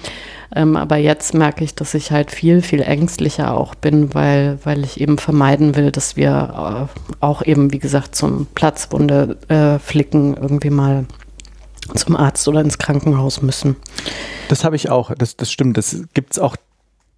[0.55, 4.85] Ähm, aber jetzt merke ich, dass ich halt viel, viel ängstlicher auch bin, weil, weil
[4.85, 10.37] ich eben vermeiden will, dass wir äh, auch eben, wie gesagt, zum Platzwunde äh, flicken
[10.37, 11.07] irgendwie mal
[11.95, 13.77] zum Arzt oder ins Krankenhaus müssen.
[14.49, 15.77] Das habe ich auch, das, das stimmt.
[15.77, 16.57] Das gibt es auch,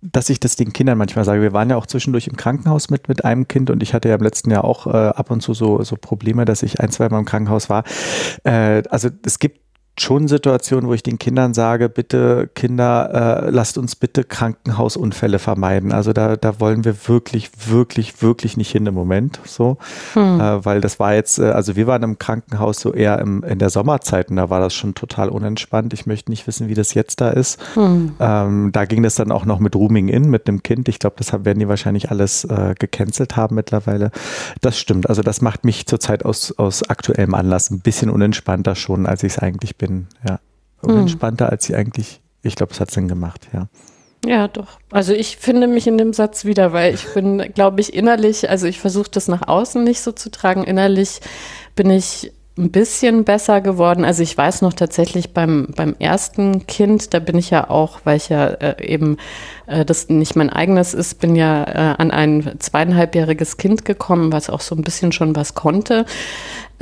[0.02, 1.42] dass ich das den Kindern manchmal sage.
[1.42, 4.14] Wir waren ja auch zwischendurch im Krankenhaus mit, mit einem Kind und ich hatte ja
[4.14, 7.08] im letzten Jahr auch äh, ab und zu so, so Probleme, dass ich ein, zwei
[7.08, 7.84] Mal im Krankenhaus war.
[8.44, 9.60] Äh, also es gibt
[10.00, 15.92] schon Situationen, wo ich den Kindern sage, bitte Kinder, äh, lasst uns bitte Krankenhausunfälle vermeiden.
[15.92, 19.40] Also da, da wollen wir wirklich, wirklich, wirklich nicht hin im Moment.
[19.44, 19.78] So,
[20.14, 20.40] hm.
[20.40, 23.58] äh, weil das war jetzt, äh, also wir waren im Krankenhaus so eher im, in
[23.58, 25.92] der Sommerzeit und da war das schon total unentspannt.
[25.92, 27.60] Ich möchte nicht wissen, wie das jetzt da ist.
[27.74, 28.14] Hm.
[28.18, 30.88] Ähm, da ging das dann auch noch mit Rooming in, mit einem Kind.
[30.88, 34.10] Ich glaube, das werden die wahrscheinlich alles äh, gecancelt haben mittlerweile.
[34.60, 35.08] Das stimmt.
[35.08, 39.34] Also das macht mich zurzeit aus, aus aktuellem Anlass ein bisschen unentspannter schon, als ich
[39.34, 40.06] es eigentlich bin bin.
[40.26, 40.40] Ja.
[40.82, 41.00] Und hm.
[41.00, 43.68] entspannter, als sie eigentlich, ich glaube, es hat Sinn gemacht, ja.
[44.24, 44.78] Ja, doch.
[44.90, 48.66] Also ich finde mich in dem Satz wieder, weil ich bin, glaube ich, innerlich, also
[48.66, 50.62] ich versuche das nach außen nicht so zu tragen.
[50.62, 51.20] Innerlich
[51.74, 54.04] bin ich ein bisschen besser geworden.
[54.04, 58.18] Also ich weiß noch tatsächlich beim, beim ersten Kind, da bin ich ja auch, weil
[58.18, 59.16] ich ja äh, eben
[59.66, 64.50] äh, das nicht mein eigenes ist, bin ja äh, an ein zweieinhalbjähriges Kind gekommen, was
[64.50, 66.04] auch so ein bisschen schon was konnte.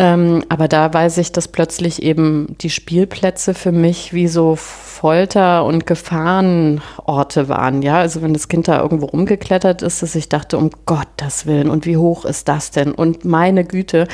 [0.00, 5.64] Ähm, aber da weiß ich, dass plötzlich eben die Spielplätze für mich wie so Folter-
[5.64, 7.82] und Gefahrenorte waren.
[7.82, 11.68] Ja, also wenn das Kind da irgendwo rumgeklettert ist, dass ich dachte, um Gottes Willen,
[11.68, 12.92] und wie hoch ist das denn?
[12.92, 14.06] Und meine Güte.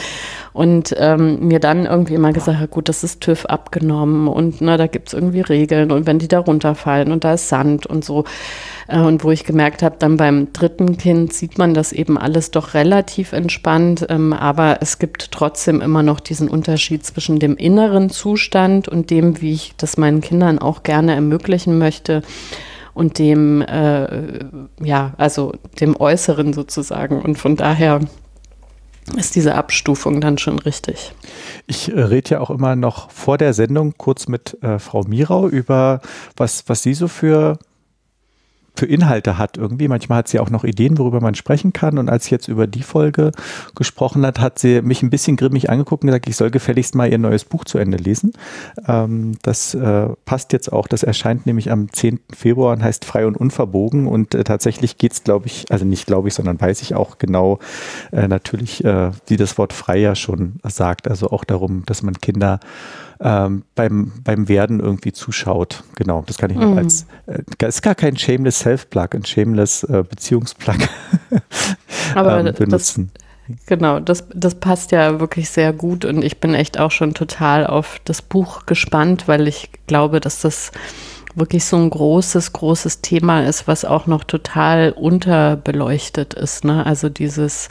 [0.55, 4.77] Und ähm, mir dann irgendwie immer gesagt, ja, gut, das ist TÜV abgenommen und na,
[4.79, 8.05] da gibt es irgendwie Regeln und wenn die da runterfallen und da ist Sand und
[8.05, 8.25] so.
[8.89, 12.51] Äh, und wo ich gemerkt habe, dann beim dritten Kind sieht man das eben alles
[12.51, 18.11] doch relativ entspannt, ähm, aber es gibt trotzdem immer noch diesen Unterschied zwischen dem inneren
[18.11, 22.23] Zustand und dem, wie ich das meinen Kindern auch gerne ermöglichen möchte
[22.95, 24.45] und dem, äh,
[24.83, 27.21] ja, also dem Äußeren sozusagen.
[27.21, 28.01] Und von daher
[29.17, 31.13] ist diese Abstufung dann schon richtig.
[31.67, 35.49] Ich äh, rede ja auch immer noch vor der Sendung kurz mit äh, Frau Mirau
[35.49, 36.01] über,
[36.37, 37.59] was, was sie so für
[38.75, 39.89] für Inhalte hat irgendwie.
[39.89, 41.99] Manchmal hat sie auch noch Ideen, worüber man sprechen kann.
[41.99, 43.31] Und als sie jetzt über die Folge
[43.75, 47.11] gesprochen hat, hat sie mich ein bisschen grimmig angeguckt und gesagt, ich soll gefälligst mal
[47.11, 48.33] ihr neues Buch zu Ende lesen.
[48.89, 50.89] Ähm, das äh, passt jetzt auch.
[50.89, 52.21] Das erscheint nämlich am 10.
[52.35, 54.09] Februar und heißt Frei und Unverbogen.
[54.09, 57.19] Und äh, tatsächlich geht es, glaube ich, also nicht glaube ich, sondern weiß ich auch
[57.19, 57.61] genau
[58.13, 61.09] äh, natürlich, äh, wie das Wort frei ja schon sagt.
[61.09, 62.59] Also auch darum, dass man Kinder
[63.21, 65.85] ähm, beim, beim Werden irgendwie zuschaut.
[65.97, 66.79] Genau, das kann ich noch mm.
[66.79, 70.77] als, äh, ist gar kein Shameless Self-Plug, ein Shameless äh, Beziehungsplug
[72.17, 73.11] ähm, benutzen.
[73.15, 77.15] Das, genau, das, das passt ja wirklich sehr gut und ich bin echt auch schon
[77.15, 80.73] total auf das Buch gespannt, weil ich glaube, dass das
[81.35, 86.65] wirklich so ein großes, großes Thema ist, was auch noch total unterbeleuchtet ist.
[86.65, 86.87] Ne?
[86.87, 87.69] Also dieses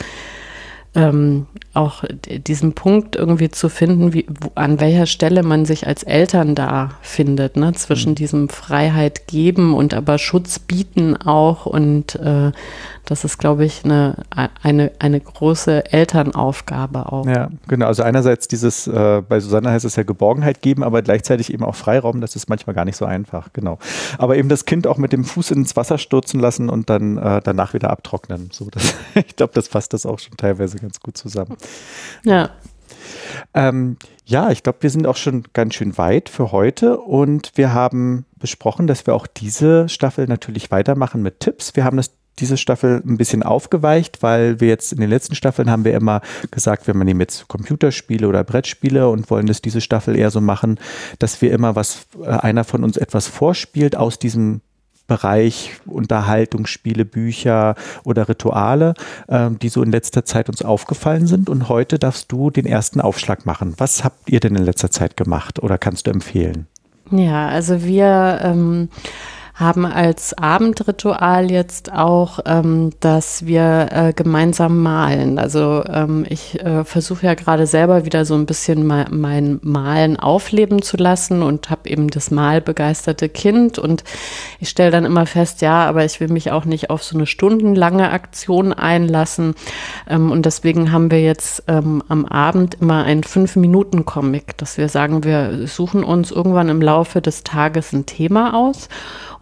[0.95, 6.03] ähm, auch diesen Punkt irgendwie zu finden, wie, wo, an welcher Stelle man sich als
[6.03, 7.73] Eltern da findet, ne?
[7.73, 8.15] zwischen mhm.
[8.15, 11.65] diesem Freiheit geben und aber Schutz bieten auch.
[11.65, 12.51] Und äh,
[13.05, 14.15] das ist, glaube ich, eine,
[14.61, 17.25] eine, eine große Elternaufgabe auch.
[17.25, 17.87] Ja, genau.
[17.87, 21.75] Also einerseits dieses, äh, bei Susanne heißt es ja Geborgenheit geben, aber gleichzeitig eben auch
[21.75, 22.21] Freiraum.
[22.21, 23.77] Das ist manchmal gar nicht so einfach, genau.
[24.19, 27.41] Aber eben das Kind auch mit dem Fuß ins Wasser stürzen lassen und dann äh,
[27.43, 28.49] danach wieder abtrocknen.
[28.53, 31.57] So, das, ich glaube, das fasst das auch schon teilweise ganz gut zusammen.
[32.23, 32.51] Ja.
[33.53, 37.73] Ähm, ja, ich glaube, wir sind auch schon ganz schön weit für heute und wir
[37.73, 41.75] haben besprochen, dass wir auch diese Staffel natürlich weitermachen mit Tipps.
[41.75, 45.69] Wir haben das diese Staffel ein bisschen aufgeweicht, weil wir jetzt in den letzten Staffeln
[45.69, 50.15] haben wir immer gesagt, wir nehmen jetzt Computerspiele oder Brettspiele und wollen das diese Staffel
[50.15, 50.79] eher so machen,
[51.19, 54.61] dass wir immer was, äh, einer von uns etwas vorspielt aus diesem
[55.07, 58.93] Bereich Unterhaltungsspiele, Bücher oder Rituale,
[59.27, 61.49] äh, die so in letzter Zeit uns aufgefallen sind.
[61.49, 63.73] Und heute darfst du den ersten Aufschlag machen.
[63.77, 66.67] Was habt ihr denn in letzter Zeit gemacht oder kannst du empfehlen?
[67.11, 68.89] Ja, also wir ähm,
[69.53, 75.37] haben als Abendritual jetzt auch, ähm, dass wir äh, gemeinsam malen.
[75.37, 80.19] Also ähm, ich äh, versuche ja gerade selber wieder so ein bisschen ma mein Malen
[80.19, 84.03] aufleben zu lassen und habe eben das malbegeisterte Kind und
[84.59, 87.27] ich stelle dann immer fest, ja, aber ich will mich auch nicht auf so eine
[87.27, 89.53] stundenlange Aktion einlassen
[90.09, 95.23] ähm, und deswegen haben wir jetzt ähm, am Abend immer einen Fünf-Minuten-Comic, dass wir sagen,
[95.23, 98.89] wir suchen uns irgendwann im Laufe des Tages ein Thema aus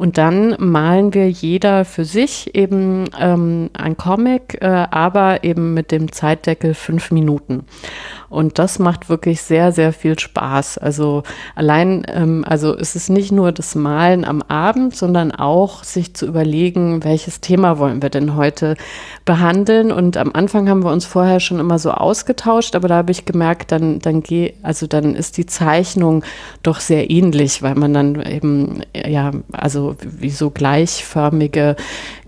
[0.01, 5.91] und dann malen wir jeder für sich eben ähm, ein Comic, äh, aber eben mit
[5.91, 7.67] dem Zeitdeckel fünf Minuten.
[8.31, 10.77] Und das macht wirklich sehr, sehr viel Spaß.
[10.77, 11.23] Also
[11.53, 16.27] allein, ähm, also es ist nicht nur das Malen am Abend, sondern auch sich zu
[16.27, 18.77] überlegen, welches Thema wollen wir denn heute
[19.25, 19.91] behandeln.
[19.91, 23.25] Und am Anfang haben wir uns vorher schon immer so ausgetauscht, aber da habe ich
[23.25, 26.23] gemerkt, dann, dann geh, also dann ist die Zeichnung
[26.63, 31.75] doch sehr ähnlich, weil man dann eben, ja, also wie so gleichförmige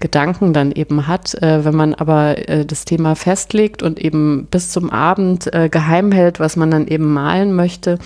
[0.01, 1.33] Gedanken dann eben hat.
[1.41, 5.92] Äh, wenn man aber äh, das Thema festlegt und eben bis zum Abend äh, geheim
[6.11, 7.99] hält, was man dann eben malen möchte,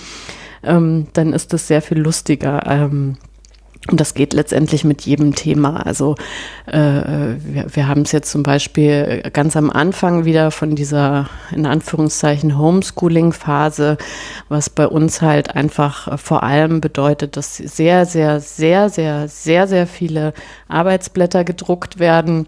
[0.64, 2.64] ähm, dann ist es sehr viel lustiger.
[2.66, 3.18] Ähm,
[3.90, 5.86] und das geht letztendlich mit jedem Thema.
[5.86, 6.16] Also
[6.66, 11.66] äh, wir, wir haben es jetzt zum Beispiel ganz am Anfang wieder von dieser in
[11.66, 13.98] Anführungszeichen Homeschooling-Phase,
[14.50, 19.88] was bei uns halt einfach vor allem bedeutet, dass sehr, sehr, sehr, sehr, sehr, sehr
[19.88, 20.34] viele
[20.68, 22.48] Arbeitsblätter gedruckt werden.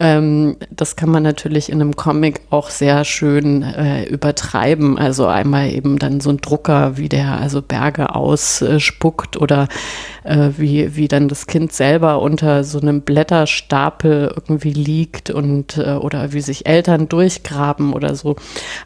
[0.00, 4.96] Ähm, das kann man natürlich in einem Comic auch sehr schön äh, übertreiben.
[4.96, 9.66] Also einmal eben dann so ein Drucker, wie der also Berge ausspuckt oder
[10.22, 15.94] äh, wie, wie dann das Kind selber unter so einem Blätterstapel irgendwie liegt und äh,
[15.94, 18.36] oder wie sich Eltern durchgraben oder so.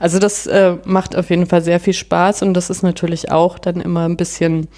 [0.00, 3.58] Also das äh, macht auf jeden Fall sehr viel Spaß und das ist natürlich auch
[3.58, 4.68] dann immer ein bisschen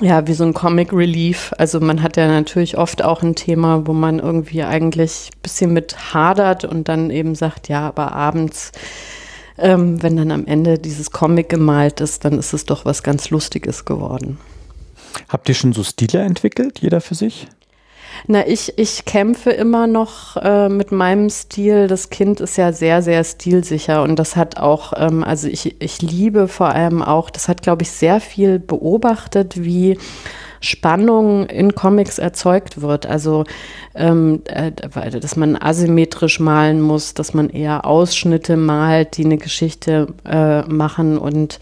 [0.00, 1.52] ja, wie so ein Comic Relief.
[1.58, 5.72] Also man hat ja natürlich oft auch ein Thema, wo man irgendwie eigentlich ein bisschen
[5.72, 8.72] mit hadert und dann eben sagt, ja, aber abends
[9.58, 13.30] ähm, wenn dann am Ende dieses Comic gemalt ist, dann ist es doch was ganz
[13.30, 14.38] Lustiges geworden.
[15.28, 17.48] Habt ihr schon so Stile entwickelt, jeder für sich?
[18.26, 21.86] Na, ich, ich kämpfe immer noch äh, mit meinem Stil.
[21.86, 26.02] Das Kind ist ja sehr, sehr stilsicher und das hat auch, ähm, also ich, ich
[26.02, 29.98] liebe vor allem auch, das hat, glaube ich, sehr viel beobachtet, wie
[30.60, 33.06] Spannung in Comics erzeugt wird.
[33.06, 33.44] Also,
[33.96, 40.08] ähm, äh, dass man asymmetrisch malen muss, dass man eher Ausschnitte malt, die eine Geschichte
[40.24, 41.58] äh, machen und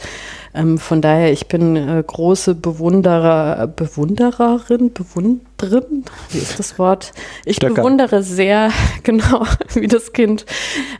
[0.56, 7.10] ähm, von daher, ich bin äh, große Bewunderer, Bewundererin, Bewunderin, wie ist das Wort?
[7.44, 7.74] Ich Stöcker.
[7.74, 8.70] bewundere sehr,
[9.02, 10.46] genau, wie das Kind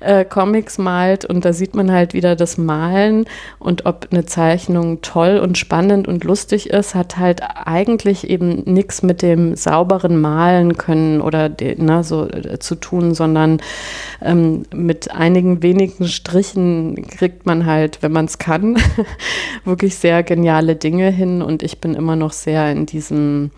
[0.00, 3.26] äh, Comics malt und da sieht man halt wieder das Malen
[3.60, 9.02] und ob eine Zeichnung toll und spannend und lustig ist, hat halt eigentlich eben nichts
[9.02, 13.60] mit dem sauberen Malen können oder na, so äh, zu tun, sondern
[14.22, 18.76] ähm, mit einigen wenigen Strichen kriegt man halt, wenn man es kann,
[19.64, 23.50] wirklich sehr geniale Dinge hin und ich bin immer noch sehr in diesem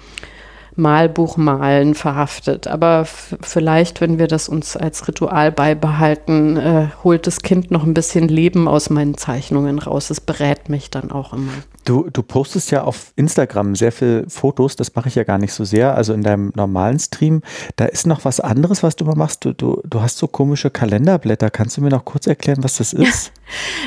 [0.77, 2.69] Malbuchmalen verhaftet.
[2.69, 7.95] Aber vielleicht, wenn wir das uns als Ritual beibehalten, äh, holt das Kind noch ein
[7.95, 10.11] bisschen Leben aus meinen Zeichnungen raus.
[10.11, 11.53] Es berät mich dann auch immer.
[11.87, 15.53] Du, du postest ja auf Instagram sehr viele Fotos, das mache ich ja gar nicht
[15.53, 17.43] so sehr, also in deinem normalen Stream.
[17.77, 19.45] Da ist noch was anderes, was du mal machst.
[19.45, 21.49] Du, du, du hast so komische Kalenderblätter.
[21.49, 23.33] Kannst du mir noch kurz erklären, was das ist?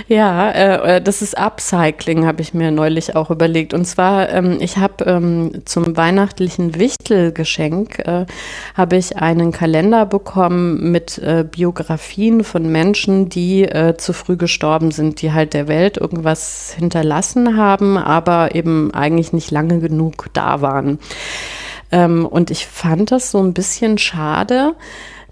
[0.07, 3.73] Ja, äh, äh, das ist Upcycling, habe ich mir neulich auch überlegt.
[3.73, 8.25] Und zwar, ähm, ich habe ähm, zum weihnachtlichen Wichtelgeschenk äh,
[8.75, 14.91] habe ich einen Kalender bekommen mit äh, Biografien von Menschen, die äh, zu früh gestorben
[14.91, 20.61] sind, die halt der Welt irgendwas hinterlassen haben, aber eben eigentlich nicht lange genug da
[20.61, 20.99] waren.
[21.91, 24.75] Ähm, und ich fand das so ein bisschen schade,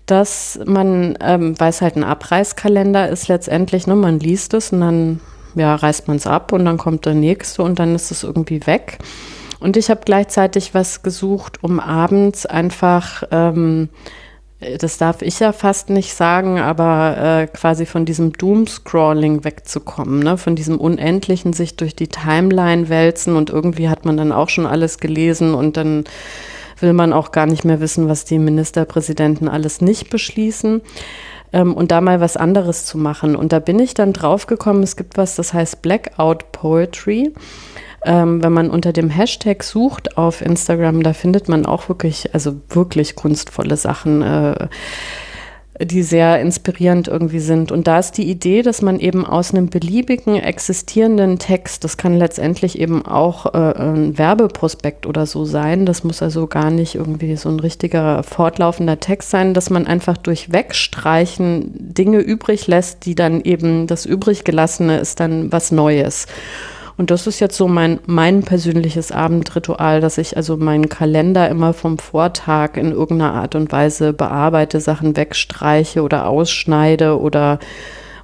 [0.06, 4.82] dass man, ähm, weil es halt ein Abreißkalender ist letztendlich, ne, man liest es und
[4.82, 5.20] dann
[5.56, 8.66] ja, reißt man es ab und dann kommt der nächste und dann ist es irgendwie
[8.68, 9.00] weg.
[9.60, 13.90] Und ich habe gleichzeitig was gesucht, um abends einfach, ähm,
[14.80, 20.38] das darf ich ja fast nicht sagen, aber äh, quasi von diesem Doom-Scrolling wegzukommen, ne?
[20.38, 24.66] von diesem unendlichen sich durch die Timeline wälzen und irgendwie hat man dann auch schon
[24.66, 26.06] alles gelesen und dann
[26.80, 30.82] will man auch gar nicht mehr wissen, was die Ministerpräsidenten alles nicht beschließen.
[31.54, 33.36] Ähm, und da mal was anderes zu machen.
[33.36, 37.34] Und da bin ich dann draufgekommen, es gibt was, das heißt Blackout Poetry.
[38.08, 42.56] Ähm, wenn man unter dem Hashtag sucht auf Instagram, da findet man auch wirklich, also
[42.70, 44.22] wirklich kunstvolle Sachen.
[44.22, 44.70] Äh,
[45.80, 47.72] die sehr inspirierend irgendwie sind.
[47.72, 52.18] Und da ist die Idee, dass man eben aus einem beliebigen existierenden Text, das kann
[52.18, 57.36] letztendlich eben auch äh, ein Werbeprospekt oder so sein, das muss also gar nicht irgendwie
[57.36, 63.14] so ein richtiger fortlaufender Text sein, dass man einfach durch Wegstreichen Dinge übrig lässt, die
[63.14, 66.26] dann eben das übrig gelassene ist dann was Neues.
[66.98, 71.74] Und das ist jetzt so mein, mein persönliches Abendritual, dass ich also meinen Kalender immer
[71.74, 77.60] vom Vortag in irgendeiner Art und Weise bearbeite, Sachen wegstreiche oder ausschneide oder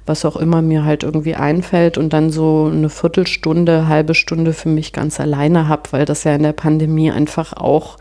[0.06, 4.68] was auch immer mir halt irgendwie einfällt und dann so eine Viertelstunde, halbe Stunde für
[4.68, 7.96] mich ganz alleine habe, weil das ja in der Pandemie einfach auch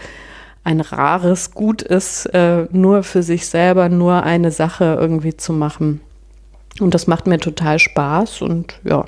[0.63, 6.01] ein rares Gut ist, äh, nur für sich selber nur eine Sache irgendwie zu machen.
[6.79, 9.05] Und das macht mir total Spaß und ja,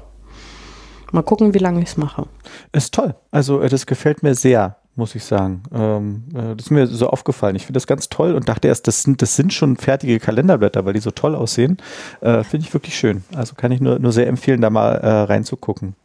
[1.16, 2.28] Mal gucken, wie lange ich es mache.
[2.74, 3.16] Ist toll.
[3.32, 5.64] Also äh, das gefällt mir sehr, muss ich sagen.
[5.74, 7.56] Ähm, äh, das ist mir so aufgefallen.
[7.56, 10.84] Ich finde das ganz toll und dachte erst, das sind, das sind schon fertige Kalenderblätter,
[10.84, 11.78] weil die so toll aussehen.
[12.20, 13.24] Äh, finde ich wirklich schön.
[13.34, 15.96] Also kann ich nur, nur sehr empfehlen, da mal äh, reinzugucken.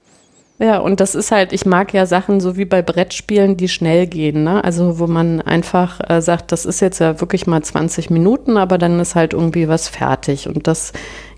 [0.61, 4.07] Ja, und das ist halt, ich mag ja Sachen so wie bei Brettspielen, die schnell
[4.07, 4.63] gehen, ne?
[4.63, 8.79] Also wo man einfach äh, sagt, das ist jetzt ja wirklich mal 20 Minuten, aber
[8.79, 10.49] dann ist halt irgendwie was fertig.
[10.49, 10.93] Und das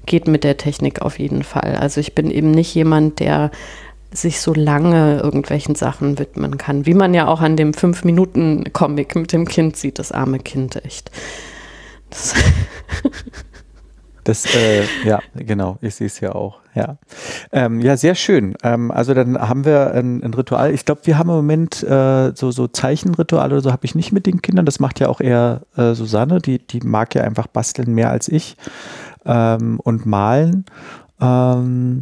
[0.07, 1.77] geht mit der Technik auf jeden Fall.
[1.77, 3.51] Also ich bin eben nicht jemand, der
[4.13, 8.73] sich so lange irgendwelchen Sachen widmen kann, wie man ja auch an dem fünf Minuten
[8.73, 11.11] Comic mit dem Kind sieht, das arme Kind echt.
[12.11, 12.35] Das,
[14.25, 16.61] das äh, ja, genau, ich sehe es ja auch.
[16.75, 16.97] Ja,
[17.53, 18.55] ähm, ja, sehr schön.
[18.63, 20.73] Ähm, also dann haben wir ein, ein Ritual.
[20.73, 24.13] Ich glaube, wir haben im Moment äh, so so Zeichenrituale oder so habe ich nicht
[24.13, 24.65] mit den Kindern.
[24.65, 26.41] Das macht ja auch eher äh, Susanne.
[26.41, 28.57] Die die mag ja einfach basteln mehr als ich
[29.25, 30.65] ähm, und malen.
[31.21, 32.01] Ähm,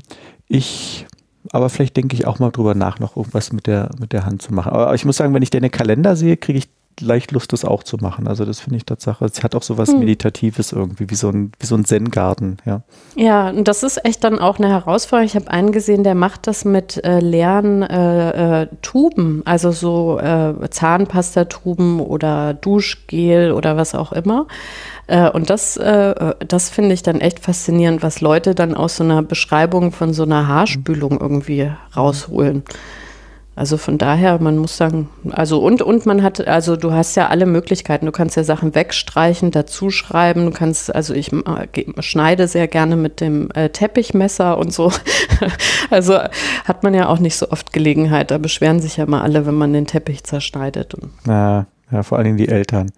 [0.48, 1.06] ich,
[1.52, 4.42] aber vielleicht denke ich auch mal drüber nach, noch irgendwas mit der, mit der Hand
[4.42, 4.72] zu machen.
[4.72, 6.68] Aber ich muss sagen, wenn ich deine Kalender sehe, kriege ich
[6.98, 8.26] leicht Lust, das auch zu machen.
[8.26, 9.24] Also das finde ich Tatsache.
[9.24, 10.00] Es hat auch so was hm.
[10.00, 12.82] Meditatives irgendwie, wie so ein, wie so ein Zen-Garten, ja.
[13.16, 15.26] Ja, und das ist echt dann auch eine Herausforderung.
[15.26, 20.18] Ich habe einen gesehen, der macht das mit äh, leeren äh, äh, Tuben, also so
[20.18, 24.46] äh, Zahnpastatuben oder Duschgel oder was auch immer.
[25.06, 29.04] Äh, und das, äh, das finde ich dann echt faszinierend, was Leute dann aus so
[29.04, 32.62] einer Beschreibung von so einer Haarspülung irgendwie rausholen.
[33.60, 37.28] Also von daher, man muss sagen, also und, und man hat, also du hast ja
[37.28, 38.06] alle Möglichkeiten.
[38.06, 41.66] Du kannst ja Sachen wegstreichen, dazuschreiben, du kannst, also ich äh,
[41.98, 44.90] schneide sehr gerne mit dem äh, Teppichmesser und so.
[45.90, 46.18] also
[46.64, 48.30] hat man ja auch nicht so oft Gelegenheit.
[48.30, 50.94] Da beschweren sich ja mal alle, wenn man den Teppich zerschneidet.
[51.26, 52.90] Ja, ja vor allen Dingen die Eltern.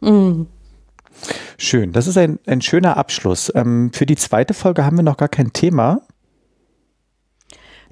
[0.00, 0.46] Mhm.
[1.58, 3.52] Schön, das ist ein, ein schöner Abschluss.
[3.54, 6.00] Ähm, für die zweite Folge haben wir noch gar kein Thema.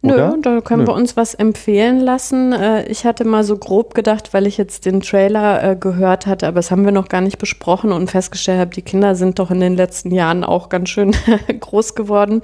[0.02, 0.36] Oder?
[0.36, 0.88] Nö, da können Nö.
[0.88, 2.52] wir uns was empfehlen lassen.
[2.52, 6.46] Äh, ich hatte mal so grob gedacht, weil ich jetzt den Trailer äh, gehört hatte,
[6.46, 9.50] aber das haben wir noch gar nicht besprochen und festgestellt habe, die Kinder sind doch
[9.50, 11.14] in den letzten Jahren auch ganz schön
[11.60, 12.42] groß geworden,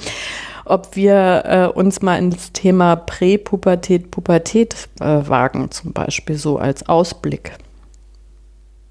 [0.65, 7.53] ob wir äh, uns mal ins Thema Präpubertät, Pubertät wagen, zum Beispiel so als Ausblick.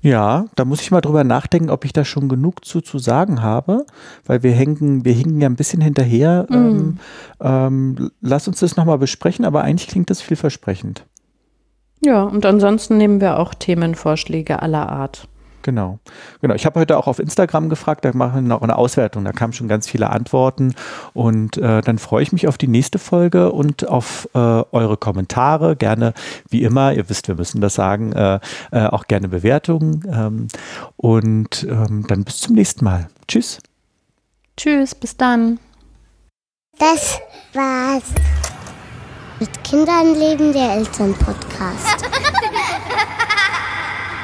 [0.01, 3.43] Ja, da muss ich mal drüber nachdenken, ob ich da schon genug zu, zu sagen
[3.43, 3.85] habe,
[4.25, 6.47] weil wir hängen, wir hingen ja ein bisschen hinterher.
[6.49, 6.53] Mm.
[6.53, 6.97] Ähm,
[7.39, 11.05] ähm, lass uns das nochmal besprechen, aber eigentlich klingt das vielversprechend.
[12.03, 15.27] Ja, und ansonsten nehmen wir auch Themenvorschläge aller Art.
[15.61, 15.99] Genau.
[16.41, 16.55] Genau.
[16.55, 19.53] Ich habe heute auch auf Instagram gefragt, da machen wir noch eine Auswertung, da kamen
[19.53, 20.75] schon ganz viele Antworten
[21.13, 25.75] und äh, dann freue ich mich auf die nächste Folge und auf äh, eure Kommentare.
[25.75, 26.13] Gerne,
[26.49, 28.39] wie immer, ihr wisst, wir müssen das sagen, äh,
[28.71, 30.47] äh auch gerne Bewertungen ähm,
[30.97, 33.07] und ähm, dann bis zum nächsten Mal.
[33.27, 33.59] Tschüss.
[34.57, 35.59] Tschüss, bis dann.
[36.77, 37.19] Das
[37.53, 38.03] war's.
[39.39, 42.05] Mit Kindern leben der Elternpodcast.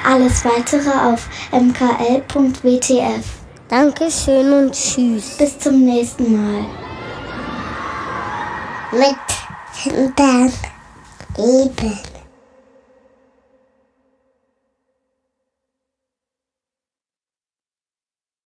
[0.10, 3.26] Alles weitere auf mkl.wtf.
[3.68, 5.36] Dankeschön und tschüss.
[5.38, 6.66] Bis zum nächsten Mal.
[8.93, 9.18] Mit
[9.84, 10.53] Kindern
[11.36, 12.16] leben.